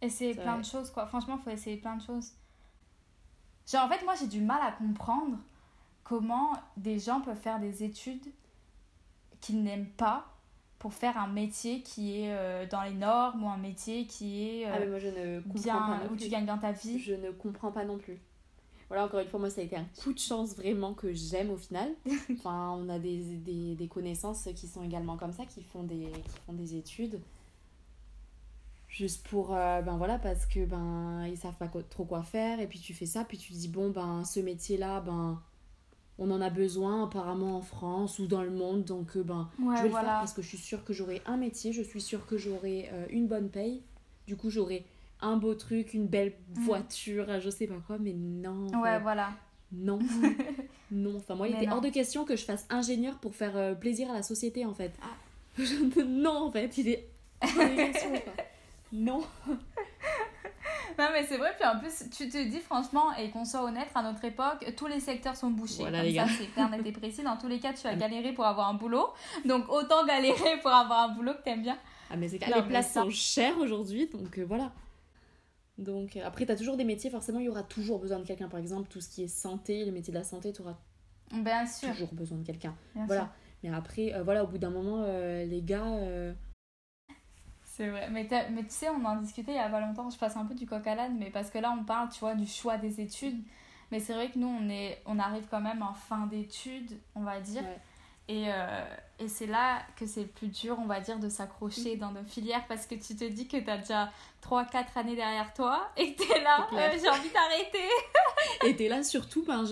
Essayer 0.02 0.34
plein 0.34 0.54
vrai. 0.54 0.62
de 0.62 0.66
choses, 0.66 0.92
quoi. 0.92 1.06
Franchement, 1.06 1.38
faut 1.38 1.50
essayer 1.50 1.78
plein 1.78 1.98
de 1.98 2.02
choses. 2.02 2.32
Genre, 3.72 3.84
en 3.84 3.90
fait, 3.90 4.04
moi, 4.04 4.14
j'ai 4.20 4.28
du 4.28 4.42
mal 4.42 4.62
à 4.62 4.72
comprendre 4.72 5.38
comment 6.04 6.54
des 6.78 7.00
gens 7.00 7.22
peuvent 7.22 7.38
faire 7.38 7.60
des 7.60 7.84
études 7.84 8.28
qu'ils 9.42 9.64
n'aiment 9.64 9.90
pas 9.90 10.28
pour 10.80 10.94
faire 10.94 11.18
un 11.18 11.28
métier 11.28 11.82
qui 11.82 12.22
est 12.22 12.32
euh, 12.32 12.68
dans 12.68 12.84
les 12.84 12.94
normes 12.94 13.44
ou 13.44 13.50
un 13.50 13.58
métier 13.58 14.06
qui 14.06 14.48
est 14.48 14.68
euh, 14.68 14.72
ah, 14.74 14.80
mais 14.80 14.88
moi, 14.88 15.00
je 15.00 15.08
ne 15.08 15.40
comprends 15.42 15.62
bien, 15.62 15.78
pas 15.78 16.04
non 16.04 16.12
où 16.12 16.16
tu 16.16 16.30
gagnes 16.30 16.46
bien 16.46 16.58
ta 16.58 16.72
vie. 16.72 17.00
Je 17.00 17.14
ne 17.14 17.32
comprends 17.32 17.72
pas 17.72 17.86
non 17.86 17.98
plus. 17.98 18.20
Voilà, 18.88 19.06
encore 19.06 19.20
une 19.20 19.28
fois, 19.28 19.40
moi, 19.40 19.50
ça 19.50 19.62
a 19.62 19.64
été 19.64 19.76
un 19.76 19.86
coup 19.98 20.14
de 20.14 20.20
chance 20.20 20.56
vraiment 20.56 20.94
que 20.94 21.12
j'aime 21.12 21.50
au 21.50 21.58
final. 21.58 21.90
Enfin, 22.32 22.76
on 22.80 22.88
a 22.90 23.00
des, 23.00 23.18
des, 23.38 23.76
des 23.76 23.88
connaissances 23.88 24.48
qui 24.56 24.68
sont 24.68 24.84
également 24.84 25.18
comme 25.18 25.34
ça, 25.34 25.46
qui 25.46 25.64
font 25.64 25.84
des, 25.84 26.06
qui 26.12 26.38
font 26.46 26.54
des 26.54 26.76
études. 26.76 27.20
Juste 28.88 29.28
pour, 29.28 29.54
euh, 29.54 29.82
ben 29.82 29.98
voilà, 29.98 30.18
parce 30.20 30.46
que 30.46 30.64
ben 30.66 31.26
ils 31.28 31.38
savent 31.38 31.58
pas 31.58 31.68
quoi- 31.68 31.84
trop 31.84 32.06
quoi 32.06 32.24
faire. 32.24 32.60
Et 32.62 32.68
puis 32.68 32.80
tu 32.80 32.94
fais 32.94 33.06
ça, 33.06 33.26
puis 33.26 33.38
tu 33.38 33.52
te 33.52 33.58
dis, 33.58 33.68
bon, 33.68 33.90
ben 33.90 34.24
ce 34.24 34.40
métier-là, 34.40 35.02
ben 35.02 35.42
on 36.18 36.32
en 36.32 36.40
a 36.40 36.50
besoin 36.50 37.04
apparemment 37.04 37.58
en 37.58 37.62
France 37.62 38.20
ou 38.20 38.28
dans 38.28 38.42
le 38.44 38.52
monde. 38.52 38.86
Donc, 38.86 39.18
euh, 39.18 39.24
ben 39.24 39.50
Ouais, 39.60 39.76
je 39.78 39.82
vais 39.82 39.88
le 39.90 39.94
faire 39.94 40.02
voilà. 40.04 40.20
parce 40.20 40.32
que 40.34 40.42
je 40.42 40.48
suis 40.48 40.58
sûre 40.58 40.86
que 40.86 40.94
j'aurai 40.94 41.22
un 41.26 41.36
métier, 41.36 41.74
je 41.74 41.82
suis 41.82 42.00
sûre 42.00 42.26
que 42.26 42.38
j'aurai 42.38 42.90
euh, 42.94 43.06
une 43.10 43.28
bonne 43.28 43.50
paye. 43.50 43.82
Du 44.28 44.38
coup, 44.38 44.50
j'aurai 44.50 44.86
un 45.22 45.38
beau 45.38 45.56
truc, 45.56 45.94
une 45.94 46.08
belle 46.08 46.34
Mm. 46.56 46.64
voiture, 46.66 47.26
euh, 47.30 47.40
je 47.40 47.50
sais 47.50 47.68
pas 47.68 47.76
quoi, 47.88 47.98
mais 48.00 48.14
non. 48.14 48.66
Ouais, 48.68 48.90
enfin, 48.90 49.00
voilà. 49.00 49.30
Non. 49.72 50.00
non. 50.92 51.18
Enfin, 51.18 51.36
moi, 51.36 51.48
il 51.48 51.52
Mais 51.54 51.58
était 51.64 51.68
non. 51.70 51.78
hors 51.78 51.82
de 51.82 51.90
question 51.90 52.24
que 52.26 52.36
je 52.36 52.46
fasse 52.46 52.66
ingénieur 52.70 53.18
pour 53.20 53.36
faire 53.36 53.56
euh, 53.58 53.74
plaisir 53.74 54.10
à 54.12 54.14
la 54.14 54.24
société, 54.24 54.66
en 54.66 54.74
fait. 54.74 54.94
Ah. 55.02 55.62
non, 56.06 56.48
en 56.48 56.52
fait, 56.52 56.78
il 56.78 56.90
est 56.90 57.10
hors 57.42 57.50
de 57.50 57.76
question, 57.76 58.10
quoi. 58.12 58.34
Non. 58.92 59.24
Non, 60.98 61.08
mais 61.12 61.24
c'est 61.26 61.36
vrai, 61.38 61.54
puis 61.60 61.68
en 61.68 61.78
plus, 61.78 62.10
tu 62.16 62.30
te 62.30 62.42
dis 62.50 62.60
franchement, 62.62 63.14
et 63.18 63.30
qu'on 63.30 63.44
soit 63.44 63.64
honnête, 63.64 63.90
à 63.96 64.02
notre 64.02 64.24
époque, 64.24 64.66
tous 64.78 64.88
les 64.88 65.02
secteurs 65.02 65.36
sont 65.36 65.50
bouchés. 65.50 65.80
Voilà, 65.82 65.98
Comme 66.00 66.08
les 66.08 66.16
ça, 66.16 66.26
c'est 66.28 66.46
clair, 66.54 66.70
net 66.70 66.86
et 66.86 66.92
précis. 66.94 67.22
Dans 67.22 67.36
tous 67.36 67.50
les 67.50 67.60
cas, 67.60 67.74
tu 67.74 67.86
as 67.86 67.96
galéré 67.96 68.32
pour 68.32 68.46
avoir 68.46 68.70
un 68.70 68.76
boulot. 68.76 69.10
Donc, 69.44 69.68
autant 69.70 70.06
galérer 70.06 70.58
pour 70.62 70.72
avoir 70.72 71.10
un 71.10 71.14
boulot 71.14 71.34
que 71.34 71.44
t'aimes 71.44 71.64
bien. 71.64 71.78
Ah, 72.10 72.16
mais 72.16 72.30
c'est 72.30 72.40
Non, 72.48 72.58
les 72.58 72.62
places 72.64 72.94
sont 72.94 73.10
chères 73.10 73.58
aujourd'hui, 73.60 74.08
donc 74.08 74.38
euh, 74.38 74.46
voilà. 74.48 74.72
Donc, 75.78 76.16
euh, 76.16 76.26
après, 76.26 76.46
t'as 76.46 76.56
toujours 76.56 76.78
des 76.78 76.84
métiers, 76.86 77.10
forcément, 77.10 77.40
il 77.40 77.46
y 77.46 77.50
aura 77.50 77.64
toujours 77.64 78.00
besoin 78.00 78.20
de 78.20 78.24
quelqu'un. 78.26 78.48
Par 78.48 78.60
exemple, 78.60 78.88
tout 78.90 79.02
ce 79.02 79.10
qui 79.10 79.24
est 79.24 79.28
santé, 79.28 79.84
les 79.86 79.92
métiers 79.92 80.14
de 80.14 80.18
la 80.18 80.24
santé, 80.24 80.54
tu 80.54 80.62
auras 80.62 80.78
Bien 81.32 81.66
sûr. 81.66 81.92
toujours 81.92 82.14
besoin 82.14 82.38
de 82.38 82.44
quelqu'un. 82.46 82.76
Voilà. 83.08 83.22
sûr. 83.24 83.30
Mais 83.64 83.70
après, 83.74 84.14
euh, 84.14 84.24
voilà, 84.24 84.44
au 84.44 84.48
bout 84.48 84.58
d'un 84.58 84.70
moment, 84.70 85.02
euh, 85.06 85.44
les 85.46 85.62
gars. 85.62 85.86
euh, 85.86 86.34
C'est 87.64 87.90
vrai. 87.90 88.10
Mais, 88.10 88.28
mais 88.52 88.64
tu 88.64 88.70
sais, 88.70 88.90
on 88.90 89.04
en 89.04 89.18
discutait 89.18 89.52
il 89.52 89.56
y 89.56 89.60
a 89.60 89.70
pas 89.70 89.82
longtemps. 89.82 90.10
Je 90.10 90.18
passe 90.18 90.38
un 90.38 90.46
peu 90.46 90.54
du 90.56 90.66
coq 90.66 90.86
à 90.88 90.96
l'âne, 90.96 91.18
mais 91.20 91.30
parce 91.30 91.50
que 91.50 91.58
là, 91.58 91.76
on 91.78 91.84
parle, 91.84 92.10
tu 92.10 92.20
vois, 92.20 92.36
du 92.36 92.48
choix 92.48 92.78
des 92.78 93.02
études. 93.02 93.42
Mais 93.92 94.00
c'est 94.00 94.14
vrai 94.14 94.30
que 94.32 94.40
nous, 94.40 94.48
on, 94.48 94.70
est, 94.70 95.02
on 95.06 95.20
arrive 95.20 95.46
quand 95.50 95.62
même 95.62 95.84
en 95.84 95.94
fin 95.94 96.26
d'études, 96.28 97.00
on 97.16 97.22
va 97.22 97.40
dire. 97.42 97.64
Ouais. 97.64 97.80
Et, 98.28 98.46
euh, 98.48 98.84
et 99.20 99.28
c'est 99.28 99.46
là 99.46 99.82
que 99.96 100.06
c'est 100.06 100.22
le 100.22 100.28
plus 100.28 100.48
dur, 100.48 100.78
on 100.82 100.88
va 100.88 101.00
dire, 101.00 101.20
de 101.20 101.30
s'accrocher 101.30 101.96
dans 101.96 102.12
nos 102.12 102.24
filières 102.24 102.66
parce 102.68 102.88
que 102.88 102.96
tu 102.96 103.16
te 103.16 103.24
dis 103.24 103.48
que 103.48 103.58
tu 103.58 103.70
as 103.70 103.78
déjà 103.78 104.12
3-4 104.44 104.98
années 104.98 105.16
derrière 105.16 105.54
toi 105.54 105.90
et 105.96 106.14
que 106.16 106.24
tu 106.24 106.32
es 106.32 106.42
là, 106.42 106.68
euh, 106.74 106.92
j'ai 107.00 107.10
envie 107.10 107.30
d'arrêter. 107.30 107.88
Et 108.66 108.76
t'es 108.76 108.88
là 108.88 109.04
surtout, 109.04 109.44
ben, 109.46 109.64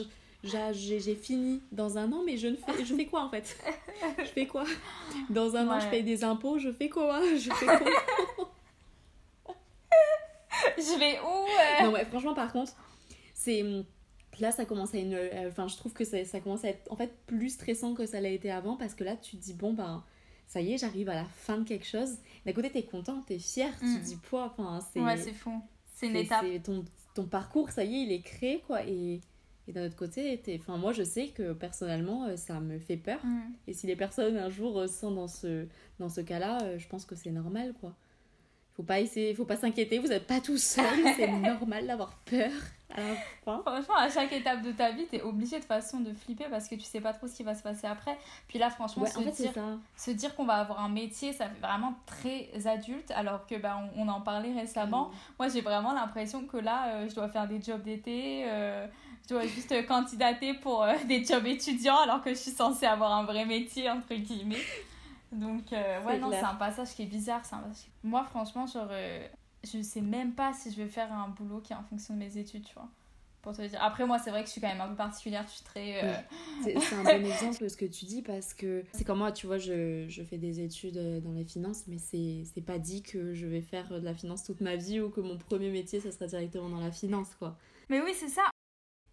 j'ai 0.43 1.15
fini 1.15 1.61
dans 1.71 1.97
un 1.97 2.11
an, 2.11 2.21
mais 2.25 2.37
je, 2.37 2.47
ne 2.47 2.55
fais, 2.55 2.85
je 2.85 2.95
fais 2.95 3.05
quoi 3.05 3.23
en 3.23 3.29
fait? 3.29 3.57
Je 4.19 4.25
fais 4.25 4.45
quoi? 4.45 4.65
Dans 5.29 5.55
un 5.55 5.67
an, 5.69 5.79
je 5.79 5.87
paye 5.87 6.03
des 6.03 6.23
impôts, 6.23 6.59
je 6.59 6.71
fais 6.71 6.89
quoi? 6.89 7.21
Je 7.21 7.51
fais 7.51 7.65
quoi? 7.65 7.79
Je 10.77 10.97
vais 10.99 11.19
où 11.19 11.25
euh? 11.25 11.83
Non, 11.83 11.91
ouais, 11.91 12.05
franchement, 12.05 12.33
par 12.33 12.51
contre, 12.51 12.73
c'est. 13.33 13.63
Là, 14.39 14.51
ça 14.51 14.65
commence 14.65 14.93
à 14.95 14.97
une. 14.97 15.13
euh, 15.13 15.47
Enfin, 15.49 15.67
je 15.67 15.75
trouve 15.77 15.93
que 15.93 16.03
ça, 16.05 16.23
ça 16.25 16.39
commence 16.39 16.63
à 16.65 16.69
être 16.69 16.91
en 16.91 16.95
fait 16.95 17.11
plus 17.27 17.49
stressant 17.51 17.93
que 17.93 18.05
ça 18.05 18.19
l'a 18.21 18.29
été 18.29 18.51
avant 18.51 18.75
parce 18.77 18.93
que 18.95 19.03
là, 19.03 19.15
tu 19.15 19.37
te 19.37 19.41
dis, 19.43 19.53
bon, 19.53 19.73
ben, 19.73 20.03
ça 20.47 20.61
y 20.61 20.73
est, 20.73 20.77
j'arrive 20.77 21.09
à 21.09 21.15
la 21.15 21.25
fin 21.25 21.57
de 21.59 21.63
quelque 21.67 21.85
chose. 21.87 22.17
D'un 22.45 22.53
côté, 22.53 22.69
t'es 22.71 22.83
content, 22.83 23.21
t'es 23.27 23.39
fier, 23.39 23.69
tu 23.79 23.85
Mm. 23.85 23.99
te 23.99 24.03
dis, 24.05 24.17
quoi, 24.29 24.45
enfin, 24.57 24.79
c'est. 24.93 24.99
Ouais, 25.01 25.17
c'est 25.17 25.33
fou. 25.33 25.51
C'est 25.95 26.07
une 26.07 26.15
étape. 26.15 26.45
ton, 26.63 26.83
ton 27.15 27.25
parcours, 27.25 27.69
ça 27.69 27.83
y 27.83 27.95
est, 27.95 28.03
il 28.03 28.11
est 28.11 28.21
créé, 28.21 28.61
quoi. 28.65 28.83
Et, 28.87 29.21
et 29.67 29.71
d'un 29.71 29.85
autre 29.85 29.95
côté, 29.95 30.37
t'es- 30.41 30.57
enfin, 30.59 30.77
moi, 30.77 30.91
je 30.93 31.03
sais 31.03 31.27
que 31.27 31.53
personnellement, 31.53 32.25
euh, 32.25 32.35
ça 32.35 32.59
me 32.59 32.79
fait 32.79 32.97
peur. 32.97 33.23
Mm. 33.23 33.41
Et 33.67 33.73
si 33.73 33.87
les 33.87 33.95
personnes 33.95 34.35
un 34.37 34.49
jour 34.49 34.79
euh, 34.79 34.87
sont 34.87 35.11
dans 35.11 35.27
ce, 35.27 35.67
dans 35.99 36.09
ce 36.09 36.21
cas-là, 36.21 36.77
je 36.77 36.87
pense 36.87 37.05
que 37.05 37.15
c'est 37.15 37.31
normal, 37.31 37.73
quoi. 37.79 37.95
Faut 38.75 38.81
pas 38.83 38.99
essayer, 38.99 39.35
faut 39.35 39.45
pas 39.45 39.55
s'inquiéter, 39.55 39.99
vous 39.99 40.07
n'êtes 40.07 40.25
pas 40.25 40.41
tout 40.41 40.57
seul, 40.57 40.83
c'est 41.15 41.31
normal 41.31 41.85
d'avoir 41.85 42.17
peur 42.25 42.51
à 42.95 43.01
la 43.01 43.15
fin. 43.43 43.61
Franchement, 43.65 43.95
à 43.97 44.09
chaque 44.09 44.31
étape 44.31 44.61
de 44.61 44.71
ta 44.71 44.91
vie, 44.91 45.05
t'es 45.07 45.21
obligé 45.21 45.59
de 45.59 45.65
façon 45.65 45.99
de 45.99 46.13
flipper 46.13 46.45
parce 46.49 46.67
que 46.67 46.75
tu 46.75 46.81
sais 46.81 47.01
pas 47.01 47.13
trop 47.13 47.27
ce 47.27 47.35
qui 47.35 47.43
va 47.43 47.55
se 47.55 47.63
passer 47.63 47.87
après. 47.87 48.17
Puis 48.47 48.59
là, 48.59 48.69
franchement, 48.69 49.03
Ouais, 49.03 49.09
se 49.09 49.19
en 49.19 49.21
fait, 49.23 49.31
c'est 49.33 49.43
dire, 49.53 49.63
se 49.97 50.11
dire 50.11 50.35
qu'on 50.35 50.45
va 50.45 50.55
avoir 50.55 50.79
un 50.81 50.89
métier, 50.89 51.33
ça 51.33 51.47
fait 51.49 51.59
vraiment 51.59 51.95
très 52.05 52.49
adulte, 52.67 53.11
alors 53.11 53.45
que 53.47 53.55
bah, 53.55 53.79
on, 53.97 54.03
on 54.03 54.07
en 54.09 54.21
parlait 54.21 54.53
récemment. 54.53 55.11
Moi, 55.39 55.49
j'ai 55.49 55.61
vraiment 55.61 55.93
l'impression 55.93 56.45
que 56.45 56.57
là, 56.57 56.87
euh, 56.87 57.09
je 57.09 57.15
dois 57.15 57.29
faire 57.29 57.47
des 57.47 57.61
jobs 57.61 57.81
d'été, 57.81 58.45
euh, 58.47 58.87
je 59.23 59.29
dois 59.33 59.47
juste 59.47 59.71
euh, 59.71 59.83
candidater 59.83 60.53
pour 60.53 60.83
euh, 60.83 60.93
des 61.07 61.23
jobs 61.25 61.45
étudiants, 61.47 61.97
alors 61.97 62.21
que 62.21 62.29
je 62.29 62.35
suis 62.39 62.51
censée 62.51 62.85
avoir 62.85 63.11
un 63.13 63.23
vrai 63.23 63.45
métier, 63.45 63.89
entre 63.89 64.13
guillemets. 64.13 64.61
Donc, 65.31 65.73
euh, 65.73 66.03
ouais, 66.03 66.19
non, 66.19 66.29
c'est 66.31 66.45
un 66.45 66.53
passage 66.55 66.89
qui 66.93 67.03
est 67.03 67.07
bizarre. 67.07 67.41
c'est 67.43 67.55
un 67.55 67.59
passage- 67.59 67.87
Moi, 68.03 68.23
franchement, 68.25 68.67
genre, 68.67 68.87
euh, 68.91 69.27
je 69.63 69.81
sais 69.81 70.01
même 70.01 70.33
pas 70.33 70.53
si 70.53 70.71
je 70.71 70.77
vais 70.77 70.87
faire 70.87 71.11
un 71.11 71.29
boulot 71.29 71.59
qui 71.61 71.73
est 71.73 71.75
en 71.75 71.83
fonction 71.83 72.13
de 72.13 72.19
mes 72.19 72.37
études, 72.37 72.65
tu 72.65 72.73
vois. 72.73 72.89
Pour 73.41 73.51
te 73.55 73.61
dire. 73.61 73.77
Après, 73.83 74.05
moi, 74.05 74.19
c'est 74.19 74.29
vrai 74.29 74.41
que 74.41 74.47
je 74.47 74.53
suis 74.53 74.61
quand 74.61 74.69
même 74.69 74.79
un 74.79 74.87
peu 74.87 74.95
particulière, 74.95 75.43
je 75.47 75.53
suis 75.55 75.63
très. 75.65 76.01
euh, 76.03 76.13
C'est 76.63 76.79
c'est 76.79 76.95
un 76.95 77.03
bon 77.03 77.25
exemple 77.25 77.69
ce 77.69 77.75
que 77.75 77.83
tu 77.85 78.05
dis 78.05 78.21
parce 78.21 78.53
que 78.53 78.85
c'est 78.93 79.03
comme 79.03 79.17
moi, 79.17 79.33
tu 79.33 79.47
vois, 79.47 79.57
je, 79.57 80.05
je 80.07 80.23
fais 80.23 80.37
des 80.37 80.61
études 80.61 80.95
euh, 80.97 81.19
dans 81.19 81.33
les 81.33 81.43
finances, 81.43 81.83
mais 81.87 81.97
c'est 81.97 82.43
c'est 82.53 82.61
pas 82.61 82.79
dit 82.79 83.03
que 83.03 83.33
je 83.33 83.45
vais 83.45 83.59
faire 83.61 83.91
euh, 83.91 83.99
de 83.99 84.05
la 84.05 84.13
finance 84.13 84.45
toute 84.45 84.61
ma 84.61 84.77
vie 84.77 85.01
ou 85.01 85.09
que 85.09 85.19
mon 85.19 85.37
premier 85.37 85.69
métier, 85.71 85.99
ça 85.99 86.11
sera 86.11 86.25
directement 86.25 86.69
dans 86.69 86.79
la 86.79 86.91
finance, 86.91 87.35
quoi. 87.35 87.57
Mais 87.89 88.01
oui, 88.01 88.13
c'est 88.15 88.29
ça. 88.29 88.43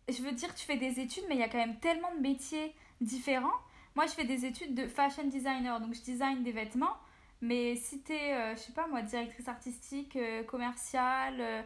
Je 0.09 0.23
veux 0.23 0.33
dire, 0.33 0.55
tu 0.55 0.65
fais 0.65 0.77
des 0.77 1.01
études, 1.01 1.25
mais 1.29 1.35
il 1.35 1.41
y 1.41 1.45
a 1.45 1.49
quand 1.49 1.59
même 1.59 1.79
tellement 1.81 2.15
de 2.15 2.21
métiers 2.21 2.73
différents. 3.01 3.59
Moi, 3.97 4.07
je 4.07 4.13
fais 4.13 4.25
des 4.25 4.45
études 4.45 4.77
de 4.77 4.87
fashion 4.87 5.27
designer, 5.27 5.81
donc 5.81 5.93
je 5.95 6.03
design 6.03 6.45
des 6.45 6.53
vêtements. 6.53 6.97
Mais 7.43 7.75
si 7.77 8.03
t'es, 8.03 8.35
euh, 8.35 8.55
je 8.55 8.61
sais 8.61 8.73
pas 8.73 8.87
moi, 8.87 9.01
directrice 9.03 9.49
artistique, 9.49 10.15
euh, 10.17 10.43
commerciale, 10.45 11.41
euh, 11.41 11.63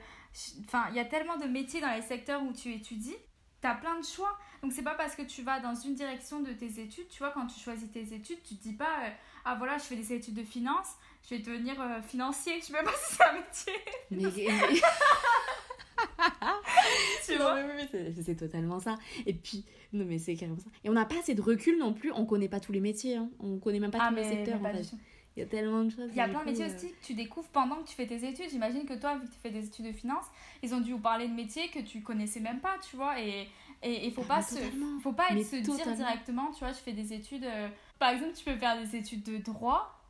enfin, 0.67 0.85
il 0.91 0.97
y 0.97 1.01
a 1.01 1.05
tellement 1.05 1.37
de 1.37 1.47
métiers 1.47 1.81
dans 1.81 1.93
les 1.95 2.03
secteurs 2.03 2.43
où 2.45 2.53
tu 2.53 2.73
étudies, 2.73 3.17
t'as 3.61 3.75
plein 3.75 3.99
de 3.99 4.05
choix. 4.05 4.39
Donc 4.63 4.73
c'est 4.73 4.83
pas 4.85 4.95
parce 4.95 5.17
que 5.17 5.23
tu 5.23 5.43
vas 5.43 5.59
dans 5.61 5.75
une 5.75 5.95
direction 5.95 6.41
de 6.41 6.53
tes 6.53 6.81
études, 6.81 7.09
tu 7.09 7.19
vois, 7.19 7.33
quand 7.33 7.47
tu 7.49 7.59
choisis 7.59 7.91
tes 7.91 8.15
études, 8.15 8.41
tu 8.43 8.55
te 8.57 8.63
dis 8.63 8.75
pas, 8.75 9.05
euh, 9.05 9.11
ah 9.45 9.57
voilà, 9.57 9.77
je 9.79 9.85
fais 9.85 9.97
des 9.97 10.13
études 10.13 10.35
de 10.35 10.45
finance, 10.45 10.95
je 11.29 11.35
vais 11.35 11.41
devenir 11.41 11.81
euh, 11.81 12.01
financier. 12.03 12.61
Je 12.61 12.67
sais 12.67 12.73
même 12.73 12.85
pas 12.85 12.93
si 12.93 13.15
c'est 13.17 13.25
un 13.25 13.33
métier, 13.33 13.73
Mais, 14.11 14.31
tu 17.27 17.33
Non, 17.33 17.39
vois. 17.39 17.63
mais 17.63 17.89
c'est- 18.23 18.35
totalement 18.37 18.79
ça. 18.81 18.97
Et 19.27 19.35
puis, 19.35 19.65
non, 19.93 20.05
mais 20.05 20.19
c'est 20.19 20.35
carrément 20.37 20.59
ça. 20.59 20.69
Et 20.85 20.91
on 20.91 20.93
n'a 20.93 21.05
pas 21.05 21.19
assez 21.19 21.35
de 21.35 21.43
recul 21.43 21.79
non 21.79 21.93
plus, 21.95 22.13
on 22.13 22.27
connaît 22.27 22.49
pas 22.49 22.61
tous 22.61 22.73
les 22.73 22.81
métiers, 22.81 23.17
hein. 23.17 23.29
on 23.41 23.59
connaît 23.59 23.81
même 23.81 23.91
pas 23.91 23.99
Ah, 24.01 24.09
tous 24.11 24.17
les 24.17 24.25
secteurs 24.25 24.61
en 24.61 24.73
fait. 24.73 24.91
Il 25.37 25.41
y 25.41 25.43
a 25.43 25.47
tellement 25.47 25.83
de 25.85 25.91
choses. 25.91 26.11
Il 26.11 26.17
y 26.17 26.21
a 26.21 26.29
plein 26.29 26.45
de 26.45 26.51
métiers 26.51 26.67
aussi 26.67 26.93
que 26.93 27.05
tu 27.05 27.15
découvres 27.15 27.49
pendant 27.49 27.77
que 27.83 27.89
tu 27.89 27.95
fais 27.97 28.07
tes 28.07 28.25
études. 28.29 28.49
J'imagine 28.51 28.87
que 28.87 28.95
toi, 28.95 29.17
vu 29.17 29.27
que 29.27 29.33
tu 29.33 29.39
fais 29.41 29.51
des 29.51 29.67
études 29.67 29.87
de 29.87 29.93
finance, 29.93 30.27
ils 30.63 30.73
ont 30.75 30.81
dû 30.81 30.93
vous 30.93 31.01
parler 31.01 31.27
de 31.27 31.33
métiers 31.35 31.69
que 31.71 31.81
tu 31.81 32.03
connaissais 32.03 32.39
même 32.41 32.61
pas, 32.61 32.77
tu 32.89 32.95
vois. 32.97 33.21
Et 33.21 33.49
il 33.83 34.13
faut 34.13 34.23
Ah, 34.25 34.29
pas 34.29 34.37
mais 34.37 34.43
se, 34.43 35.01
faut 35.03 35.13
pas 35.13 35.27
Mais 35.33 35.43
se 35.43 35.57
dire 35.57 35.75
directement, 35.97 36.51
tu 36.53 36.61
vois, 36.61 36.73
je 36.73 36.79
fais 36.79 36.93
des 36.93 37.13
études. 37.13 37.45
euh, 37.45 37.69
Par 37.99 38.11
exemple, 38.11 38.33
tu 38.35 38.45
peux 38.45 38.57
faire 38.57 38.81
des 38.81 38.95
études 38.97 39.25
de 39.25 39.39
droit 39.39 40.01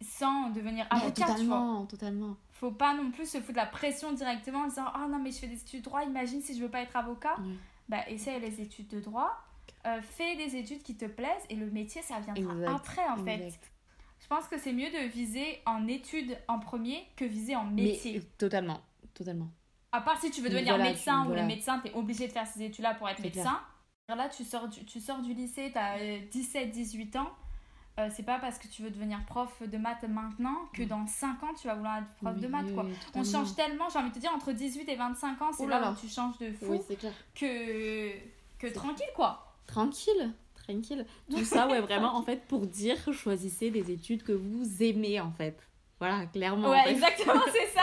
sans 0.00 0.50
devenir 0.50 0.86
avocat, 0.90 1.26
tu 1.34 1.44
vois. 1.46 1.86
totalement. 1.88 2.36
Faut 2.52 2.70
pas 2.72 2.94
non 2.94 3.10
plus 3.10 3.28
se 3.30 3.38
foutre 3.40 3.56
la 3.58 3.66
pression 3.66 4.12
directement 4.12 4.60
en 4.60 4.68
disant 4.68 4.86
Ah 4.94 5.06
non, 5.10 5.18
mais 5.18 5.30
je 5.30 5.38
fais 5.38 5.46
des 5.48 5.60
études 5.60 5.80
de 5.80 5.84
droit, 5.84 6.02
imagine 6.04 6.40
si 6.40 6.56
je 6.56 6.62
veux 6.62 6.70
pas 6.70 6.80
être 6.80 6.96
avocat. 6.96 7.36
Bah, 7.88 8.08
essaye 8.08 8.40
les 8.40 8.60
études 8.60 8.88
de 8.88 9.00
droit, 9.00 9.36
euh, 9.86 10.00
fais 10.02 10.34
des 10.36 10.56
études 10.56 10.82
qui 10.82 10.96
te 10.96 11.04
plaisent 11.04 11.44
et 11.50 11.54
le 11.56 11.70
métier, 11.70 12.02
ça 12.02 12.18
viendra 12.20 12.52
Exact, 12.54 12.74
après 12.74 13.08
en 13.08 13.16
fait. 13.18 13.34
Exact. 13.44 13.72
Je 14.20 14.26
pense 14.28 14.46
que 14.48 14.58
c'est 14.58 14.72
mieux 14.72 14.90
de 14.90 15.06
viser 15.08 15.60
en 15.66 15.86
études 15.86 16.36
en 16.48 16.58
premier 16.58 17.06
que 17.16 17.24
viser 17.24 17.54
en 17.56 17.64
Mais 17.64 17.82
métier. 17.82 18.18
euh, 18.18 18.22
totalement, 18.38 18.80
totalement. 19.14 19.48
À 19.92 20.00
part 20.00 20.20
si 20.20 20.30
tu 20.30 20.40
veux 20.40 20.48
Mais 20.48 20.54
devenir 20.56 20.74
voilà, 20.76 20.90
médecin 20.90 21.22
tu- 21.24 21.30
ou 21.30 21.34
le 21.34 21.42
médecin, 21.44 21.80
tu 21.84 21.88
es 21.90 21.94
obligé 21.94 22.26
de 22.26 22.32
faire 22.32 22.46
ces 22.46 22.62
études-là 22.62 22.94
pour 22.94 23.08
être 23.08 23.20
médecin. 23.22 23.60
Là, 24.08 24.28
tu 24.28 24.44
sors 24.44 24.68
du, 24.68 24.84
tu 24.84 25.00
sors 25.00 25.20
du 25.20 25.32
lycée, 25.34 25.70
tu 25.72 25.78
as 25.78 25.98
17-18 26.30 27.16
ans. 27.16 27.30
Euh, 27.98 28.08
c'est 28.14 28.22
pas 28.24 28.38
parce 28.38 28.58
que 28.58 28.68
tu 28.68 28.82
veux 28.82 28.90
devenir 28.90 29.24
prof 29.24 29.62
de 29.62 29.78
maths 29.78 30.02
maintenant 30.06 30.66
que 30.74 30.82
dans 30.82 31.06
5 31.06 31.42
ans, 31.42 31.54
tu 31.58 31.66
vas 31.66 31.74
vouloir 31.74 31.98
être 31.98 32.08
prof 32.20 32.34
Oui, 32.34 32.42
de 32.42 32.46
maths. 32.48 32.74
quoi. 32.74 32.84
oui, 32.84 32.94
On 33.14 33.24
change 33.24 33.54
tellement, 33.54 33.88
j'ai 33.88 33.98
envie 33.98 34.10
de 34.10 34.14
te 34.14 34.18
dire, 34.18 34.32
entre 34.34 34.52
18 34.52 34.86
et 34.88 34.96
25 34.96 35.40
ans, 35.40 35.50
c'est 35.52 35.66
là, 35.66 35.90
où 35.92 35.94
tu 35.96 36.08
changes 36.08 36.36
de 36.38 36.52
fou 36.52 36.66
Oui, 36.72 36.80
c'est 36.86 36.96
clair. 36.96 37.12
que, 37.34 38.12
que 38.58 38.66
tranquille, 38.72 39.06
quoi. 39.14 39.56
Tranquille, 39.66 40.32
tranquille. 40.66 41.06
Tout 41.30 41.44
ça, 41.44 41.68
ouais, 41.68 41.80
vraiment, 41.80 42.14
en 42.16 42.22
fait, 42.22 42.42
pour 42.46 42.66
dire, 42.66 42.96
choisissez 43.12 43.70
des 43.70 43.90
études 43.90 44.22
que 44.22 44.32
vous 44.32 44.82
aimez, 44.82 45.20
en 45.20 45.30
fait. 45.32 45.56
Voilà, 45.98 46.26
clairement. 46.26 46.68
en 46.68 46.70
Ouais, 46.72 46.82
fait. 46.84 46.90
exactement, 46.92 47.40
c'est 47.52 47.68
ça. 47.74 47.80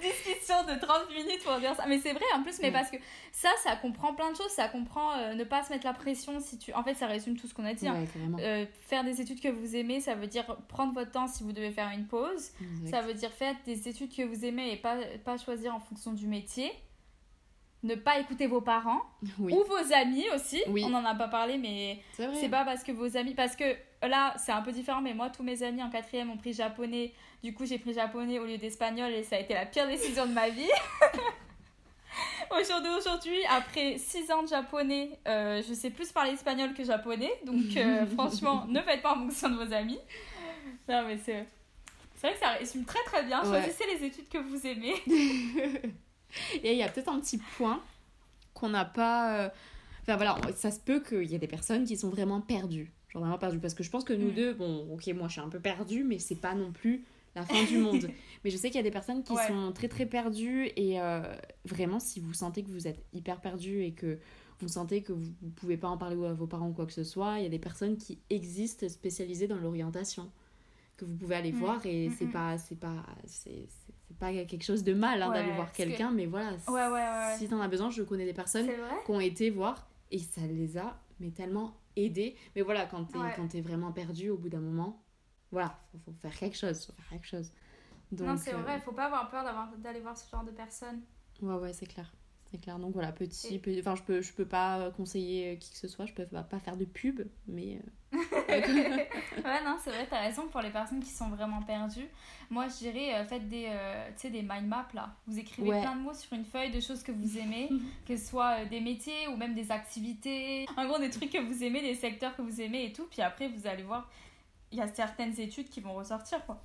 Discussion 0.00 0.64
de 0.64 0.80
30 0.80 1.08
minutes 1.10 1.44
pour 1.44 1.56
dire 1.60 1.76
ça. 1.76 1.84
Mais 1.86 1.98
c'est 2.00 2.12
vrai 2.12 2.24
en 2.34 2.42
plus, 2.42 2.58
mais 2.58 2.66
Ouais. 2.66 2.72
parce 2.72 2.90
que 2.90 2.96
ça, 3.30 3.50
ça 3.62 3.76
comprend 3.76 4.14
plein 4.14 4.32
de 4.32 4.36
choses. 4.36 4.48
Ça 4.50 4.66
comprend 4.66 5.12
euh, 5.16 5.34
ne 5.34 5.44
pas 5.44 5.62
se 5.62 5.72
mettre 5.72 5.86
la 5.86 5.92
pression 5.92 6.40
si 6.40 6.58
tu. 6.58 6.72
En 6.72 6.82
fait, 6.82 6.94
ça 6.94 7.06
résume 7.06 7.36
tout 7.36 7.46
ce 7.46 7.54
qu'on 7.54 7.64
a 7.64 7.72
dit. 7.72 7.86
hein. 7.86 8.04
Ouais. 8.36 8.42
Euh, 8.44 8.66
faire 8.88 9.04
des 9.04 9.20
études 9.20 9.40
que 9.40 9.46
vous 9.48 9.76
aimez, 9.76 10.00
ça 10.00 10.16
veut 10.16 10.26
dire 10.26 10.44
prendre 10.66 10.92
votre 10.92 11.12
temps 11.12 11.28
si 11.28 11.44
vous 11.44 11.52
devez 11.52 11.70
faire 11.70 11.88
une 11.96 12.08
pause. 12.08 12.50
Exact. 12.60 12.90
Ça 12.90 13.00
veut 13.02 13.14
dire 13.14 13.30
faire 13.30 13.54
des 13.64 13.86
études 13.88 14.12
que 14.12 14.22
vous 14.22 14.44
aimez 14.44 14.72
et 14.72 14.76
pas, 14.76 14.96
pas 15.24 15.36
choisir 15.38 15.72
en 15.72 15.78
fonction 15.78 16.12
du 16.12 16.26
métier. 16.26 16.72
Ne 17.82 17.96
pas 17.96 18.20
écouter 18.20 18.46
vos 18.46 18.60
parents 18.60 19.02
Oui, 19.40 19.52
ou 19.52 19.64
vos 19.64 19.92
amis 19.92 20.26
aussi. 20.34 20.62
Oui. 20.68 20.84
On 20.86 20.90
n'en 20.90 21.04
a 21.04 21.14
pas 21.14 21.28
parlé, 21.28 21.58
mais 21.58 21.98
c'est 22.34 22.48
pas 22.48 22.64
parce 22.64 22.84
que 22.84 22.92
vos 22.92 23.16
amis. 23.16 23.34
Parce 23.34 23.56
que 23.56 23.64
là, 24.02 24.34
c'est 24.38 24.52
un 24.52 24.62
peu 24.62 24.70
différent, 24.70 25.00
mais 25.00 25.14
moi, 25.14 25.30
tous 25.30 25.42
mes 25.42 25.62
amis 25.62 25.82
en 25.82 25.90
quatrième 25.90 26.30
ont 26.30 26.36
pris 26.36 26.52
japonais. 26.52 27.12
Du 27.42 27.52
coup, 27.54 27.66
j'ai 27.66 27.78
pris 27.78 27.92
japonais 27.92 28.38
au 28.38 28.44
lieu 28.44 28.56
d'espagnol 28.56 29.10
et 29.12 29.24
ça 29.24 29.36
a 29.36 29.38
été 29.40 29.54
la 29.54 29.66
pire 29.66 29.88
décision 29.88 30.26
de 30.26 30.32
ma 30.32 30.48
vie. 30.48 30.70
Aujourd'hui, 32.60 32.90
aujourd'hui, 32.90 33.38
après 33.48 33.96
6 33.96 34.30
ans 34.30 34.42
de 34.42 34.48
japonais, 34.48 35.18
euh, 35.26 35.62
je 35.66 35.72
sais 35.72 35.88
plus 35.88 36.12
parler 36.12 36.32
espagnol 36.32 36.74
que 36.74 36.84
japonais. 36.84 37.32
Donc, 37.46 37.76
euh, 37.76 38.04
franchement, 38.14 38.66
ne 38.68 38.80
faites 38.82 39.00
pas 39.00 39.16
en 39.16 39.20
fonction 39.20 39.48
de 39.48 39.64
vos 39.64 39.72
amis. 39.72 39.98
Non, 40.88 41.04
mais 41.06 41.18
c'est. 41.18 41.46
C'est 42.16 42.28
vrai 42.28 42.34
que 42.34 42.40
ça 42.40 42.50
résume 42.50 42.84
très 42.84 43.02
très 43.04 43.24
bien. 43.24 43.42
Ouais. 43.42 43.62
Choisissez 43.62 43.84
les 43.86 44.06
études 44.06 44.28
que 44.28 44.38
vous 44.38 44.66
aimez. 44.66 44.94
Et 46.62 46.72
il 46.72 46.78
y 46.78 46.82
a 46.82 46.88
peut-être 46.88 47.08
un 47.08 47.20
petit 47.20 47.38
point 47.56 47.82
qu'on 48.54 48.68
n'a 48.70 48.84
pas. 48.84 49.38
euh, 49.46 49.48
Enfin 50.02 50.16
voilà, 50.16 50.36
ça 50.56 50.70
se 50.72 50.80
peut 50.80 51.00
qu'il 51.00 51.30
y 51.30 51.34
ait 51.36 51.38
des 51.38 51.46
personnes 51.46 51.84
qui 51.84 51.96
sont 51.96 52.10
vraiment 52.10 52.40
perdues. 52.40 52.92
Genre 53.08 53.22
vraiment 53.22 53.38
perdues. 53.38 53.60
Parce 53.60 53.74
que 53.74 53.84
je 53.84 53.90
pense 53.90 54.02
que 54.04 54.12
nous 54.12 54.32
deux, 54.32 54.52
bon, 54.54 54.88
ok, 54.92 55.06
moi 55.14 55.28
je 55.28 55.32
suis 55.32 55.40
un 55.40 55.48
peu 55.48 55.60
perdue, 55.60 56.02
mais 56.02 56.18
c'est 56.18 56.34
pas 56.40 56.54
non 56.54 56.72
plus 56.72 57.04
la 57.36 57.44
fin 57.46 57.62
du 57.64 57.78
monde. 57.78 58.10
Mais 58.44 58.50
je 58.50 58.56
sais 58.56 58.68
qu'il 58.68 58.76
y 58.76 58.80
a 58.80 58.82
des 58.82 58.90
personnes 58.90 59.22
qui 59.22 59.32
Ouais. 59.32 59.46
sont 59.46 59.72
très 59.72 59.88
très 59.88 60.04
perdues 60.06 60.70
et 60.76 61.00
euh, 61.00 61.22
vraiment, 61.64 61.98
si 62.00 62.18
vous 62.20 62.34
sentez 62.34 62.62
que 62.64 62.68
vous 62.70 62.88
êtes 62.88 63.02
hyper 63.14 63.40
perdu 63.40 63.82
et 63.84 63.92
que 63.92 64.18
vous 64.60 64.68
sentez 64.68 65.02
que 65.02 65.12
vous 65.12 65.32
ne 65.40 65.50
pouvez 65.50 65.76
pas 65.76 65.88
en 65.88 65.96
parler 65.96 66.16
à 66.26 66.32
vos 66.34 66.46
parents 66.48 66.68
ou 66.68 66.72
quoi 66.72 66.84
que 66.84 66.92
ce 66.92 67.04
soit, 67.04 67.38
il 67.38 67.44
y 67.44 67.46
a 67.46 67.48
des 67.48 67.58
personnes 67.60 67.96
qui 67.96 68.18
existent 68.28 68.86
spécialisées 68.88 69.46
dans 69.46 69.56
l'orientation 69.56 70.30
que 70.96 71.04
vous 71.04 71.14
pouvez 71.16 71.36
aller 71.36 71.52
voir 71.52 71.86
et 71.86 72.10
c'est 72.18 72.26
pas 72.26 72.58
c'est 72.58 72.78
pas 72.78 73.06
c'est 73.26 73.66
c'est- 74.12 74.18
pas 74.18 74.32
quelque 74.32 74.62
chose 74.64 74.84
de 74.84 74.94
mal 74.94 75.22
hein, 75.22 75.28
Ouais, 75.30 75.34
d'aller 75.34 75.52
voir 75.52 75.70
que- 75.72 75.76
quelqu'un 75.78 76.10
mais 76.10 76.26
voilà 76.26 76.52
Ouais, 76.68 76.86
ouais, 76.88 77.36
si 77.38 77.48
t'en 77.48 77.60
as 77.60 77.68
besoin 77.68 77.90
je 77.90 78.02
connais 78.02 78.24
des 78.24 78.34
personnes 78.34 78.66
qui 79.04 79.10
ont 79.10 79.20
été 79.20 79.50
voir 79.50 79.88
et 80.10 80.18
ça 80.18 80.40
les 80.42 80.76
a 80.78 80.98
mais 81.20 81.30
tellement 81.30 81.74
aidés 81.96 82.36
mais 82.56 82.62
voilà 82.62 82.86
quand 82.86 83.04
t'es 83.04 83.18
quand 83.36 83.48
t'es 83.48 83.60
vraiment 83.60 83.92
perdu 83.92 84.30
au 84.30 84.36
bout 84.38 84.48
d'un 84.48 84.60
moment 84.60 85.02
voilà 85.50 85.78
faut, 85.92 85.98
faut 85.98 86.12
faire 86.20 86.36
quelque 86.36 86.56
chose 86.56 86.86
faut 86.86 86.92
faire 86.94 87.08
quelque 87.10 87.26
chose. 87.26 87.52
Donc 88.10 88.28
Non, 88.28 88.36
c'est 88.36 88.54
euh, 88.54 88.58
vrai, 88.58 88.78
faut 88.80 88.92
pas 88.92 89.06
avoir 89.06 89.30
peur 89.30 89.42
d'avoir- 89.42 89.74
d'aller 89.78 90.00
voir 90.00 90.16
ce 90.16 90.28
genre 90.30 90.44
de 90.44 90.50
personnes. 90.50 91.00
ouais 91.40 91.54
ouais 91.54 91.72
c'est 91.72 91.86
clair 91.86 92.12
c'est 92.52 92.58
clair 92.58 92.78
donc 92.78 92.92
voilà 92.92 93.10
petit 93.10 93.58
petit- 93.58 93.80
enfin 93.80 93.96
je 93.96 94.02
peux 94.02 94.20
je 94.22 94.32
peux 94.32 94.44
pas 94.46 94.90
conseiller 94.96 95.58
qui 95.58 95.70
que 95.72 95.76
ce 95.78 95.88
soit 95.88 96.06
je 96.06 96.12
peux 96.12 96.26
pas 96.26 96.58
faire 96.60 96.76
de 96.76 96.84
pub 96.84 97.22
mais 97.48 97.80
euh, 98.12 98.18
ouais, 98.52 99.64
non, 99.64 99.78
c'est 99.82 99.88
vrai, 99.90 100.06
t'as 100.08 100.20
raison 100.20 100.46
pour 100.48 100.60
les 100.60 100.68
personnes 100.70 101.00
qui 101.00 101.08
sont 101.08 101.30
vraiment 101.30 101.62
perdues. 101.62 102.08
Moi, 102.50 102.68
je 102.68 102.76
dirais, 102.76 103.14
euh, 103.14 103.24
faites 103.24 103.48
des, 103.48 103.66
euh, 103.70 104.10
des 104.22 104.42
mind 104.42 104.66
maps 104.66 104.86
là. 104.92 105.14
Vous 105.26 105.38
écrivez 105.38 105.70
Ouais. 105.70 105.80
plein 105.80 105.96
de 105.96 106.02
mots 106.02 106.12
sur 106.12 106.30
une 106.34 106.44
feuille 106.44 106.70
de 106.70 106.80
choses 106.80 107.02
que 107.02 107.10
vous 107.10 107.38
aimez, 107.38 107.70
que 108.06 108.14
ce 108.14 108.26
soit 108.26 108.60
euh, 108.60 108.64
des 108.66 108.80
métiers 108.80 109.28
ou 109.28 109.36
même 109.38 109.54
des 109.54 109.70
activités. 109.72 110.66
En 110.76 110.86
gros, 110.86 110.98
des 110.98 111.08
trucs 111.08 111.30
que 111.30 111.38
vous 111.40 111.64
aimez, 111.64 111.80
des 111.80 111.94
secteurs 111.94 112.36
que 112.36 112.42
vous 112.42 112.60
aimez 112.60 112.84
et 112.84 112.92
tout. 112.92 113.06
Puis 113.10 113.22
après, 113.22 113.48
vous 113.48 113.66
allez 113.66 113.82
voir, 113.82 114.10
il 114.70 114.76
y 114.78 114.82
a 114.82 114.88
certaines 114.88 115.40
études 115.40 115.70
qui 115.70 115.80
vont 115.80 115.94
ressortir 115.94 116.44
quoi. 116.44 116.62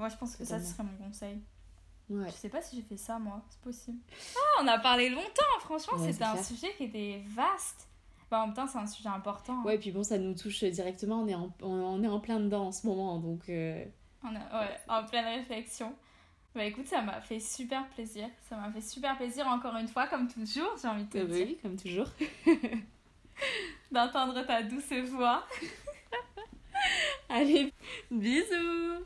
Moi, 0.00 0.08
je 0.08 0.16
pense 0.16 0.34
que 0.34 0.44
ça, 0.44 0.58
ce 0.60 0.72
serait 0.72 0.82
mon 0.82 0.96
conseil. 1.06 1.38
Je 2.10 2.30
sais 2.30 2.48
pas 2.48 2.62
si 2.62 2.76
j'ai 2.76 2.82
fait 2.82 2.96
ça, 2.96 3.18
moi. 3.18 3.42
C'est 3.50 3.60
possible. 3.60 3.98
Ah, 4.36 4.62
on 4.62 4.66
a 4.66 4.78
parlé 4.78 5.10
longtemps, 5.10 5.60
franchement. 5.60 5.98
C'était 5.98 6.24
un 6.24 6.42
sujet 6.42 6.72
qui 6.76 6.84
était 6.84 7.22
vaste. 7.34 7.88
Bah, 8.30 8.40
en 8.40 8.46
même 8.46 8.54
temps, 8.54 8.66
c'est 8.66 8.78
un 8.78 8.86
sujet 8.86 9.08
important. 9.08 9.62
Ouais, 9.62 9.76
et 9.76 9.78
puis 9.78 9.90
bon, 9.90 10.02
ça 10.02 10.18
nous 10.18 10.34
touche 10.34 10.64
directement. 10.64 11.22
On 11.22 11.28
est 11.28 11.34
en, 11.34 11.50
on 11.62 12.02
est 12.02 12.08
en 12.08 12.20
plein 12.20 12.40
dedans 12.40 12.66
en 12.66 12.72
ce 12.72 12.86
moment, 12.86 13.18
donc... 13.18 13.48
Euh, 13.48 13.84
on 14.22 14.28
a, 14.28 14.62
ouais, 14.62 14.76
en 14.88 15.04
pleine 15.04 15.24
réflexion. 15.24 15.94
Bah 16.54 16.64
écoute, 16.64 16.88
ça 16.88 17.02
m'a 17.02 17.20
fait 17.20 17.40
super 17.40 17.86
plaisir. 17.90 18.28
Ça 18.48 18.56
m'a 18.56 18.70
fait 18.72 18.80
super 18.80 19.16
plaisir 19.16 19.46
encore 19.46 19.76
une 19.76 19.88
fois, 19.88 20.08
comme 20.08 20.28
toujours, 20.28 20.74
j'ai 20.80 20.88
envie 20.88 21.04
de 21.04 21.10
te 21.10 21.18
bah, 21.18 21.24
bah 21.24 21.34
dire. 21.34 21.46
Oui, 21.46 21.58
comme 21.62 21.76
toujours. 21.76 22.08
D'entendre 23.92 24.44
ta 24.44 24.62
douce 24.62 24.92
voix. 25.10 25.44
Allez, 27.28 27.72
bisous 28.10 29.04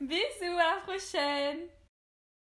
Bisous, 0.00 0.58
à 0.58 0.74
la 0.74 0.80
prochaine 0.82 1.58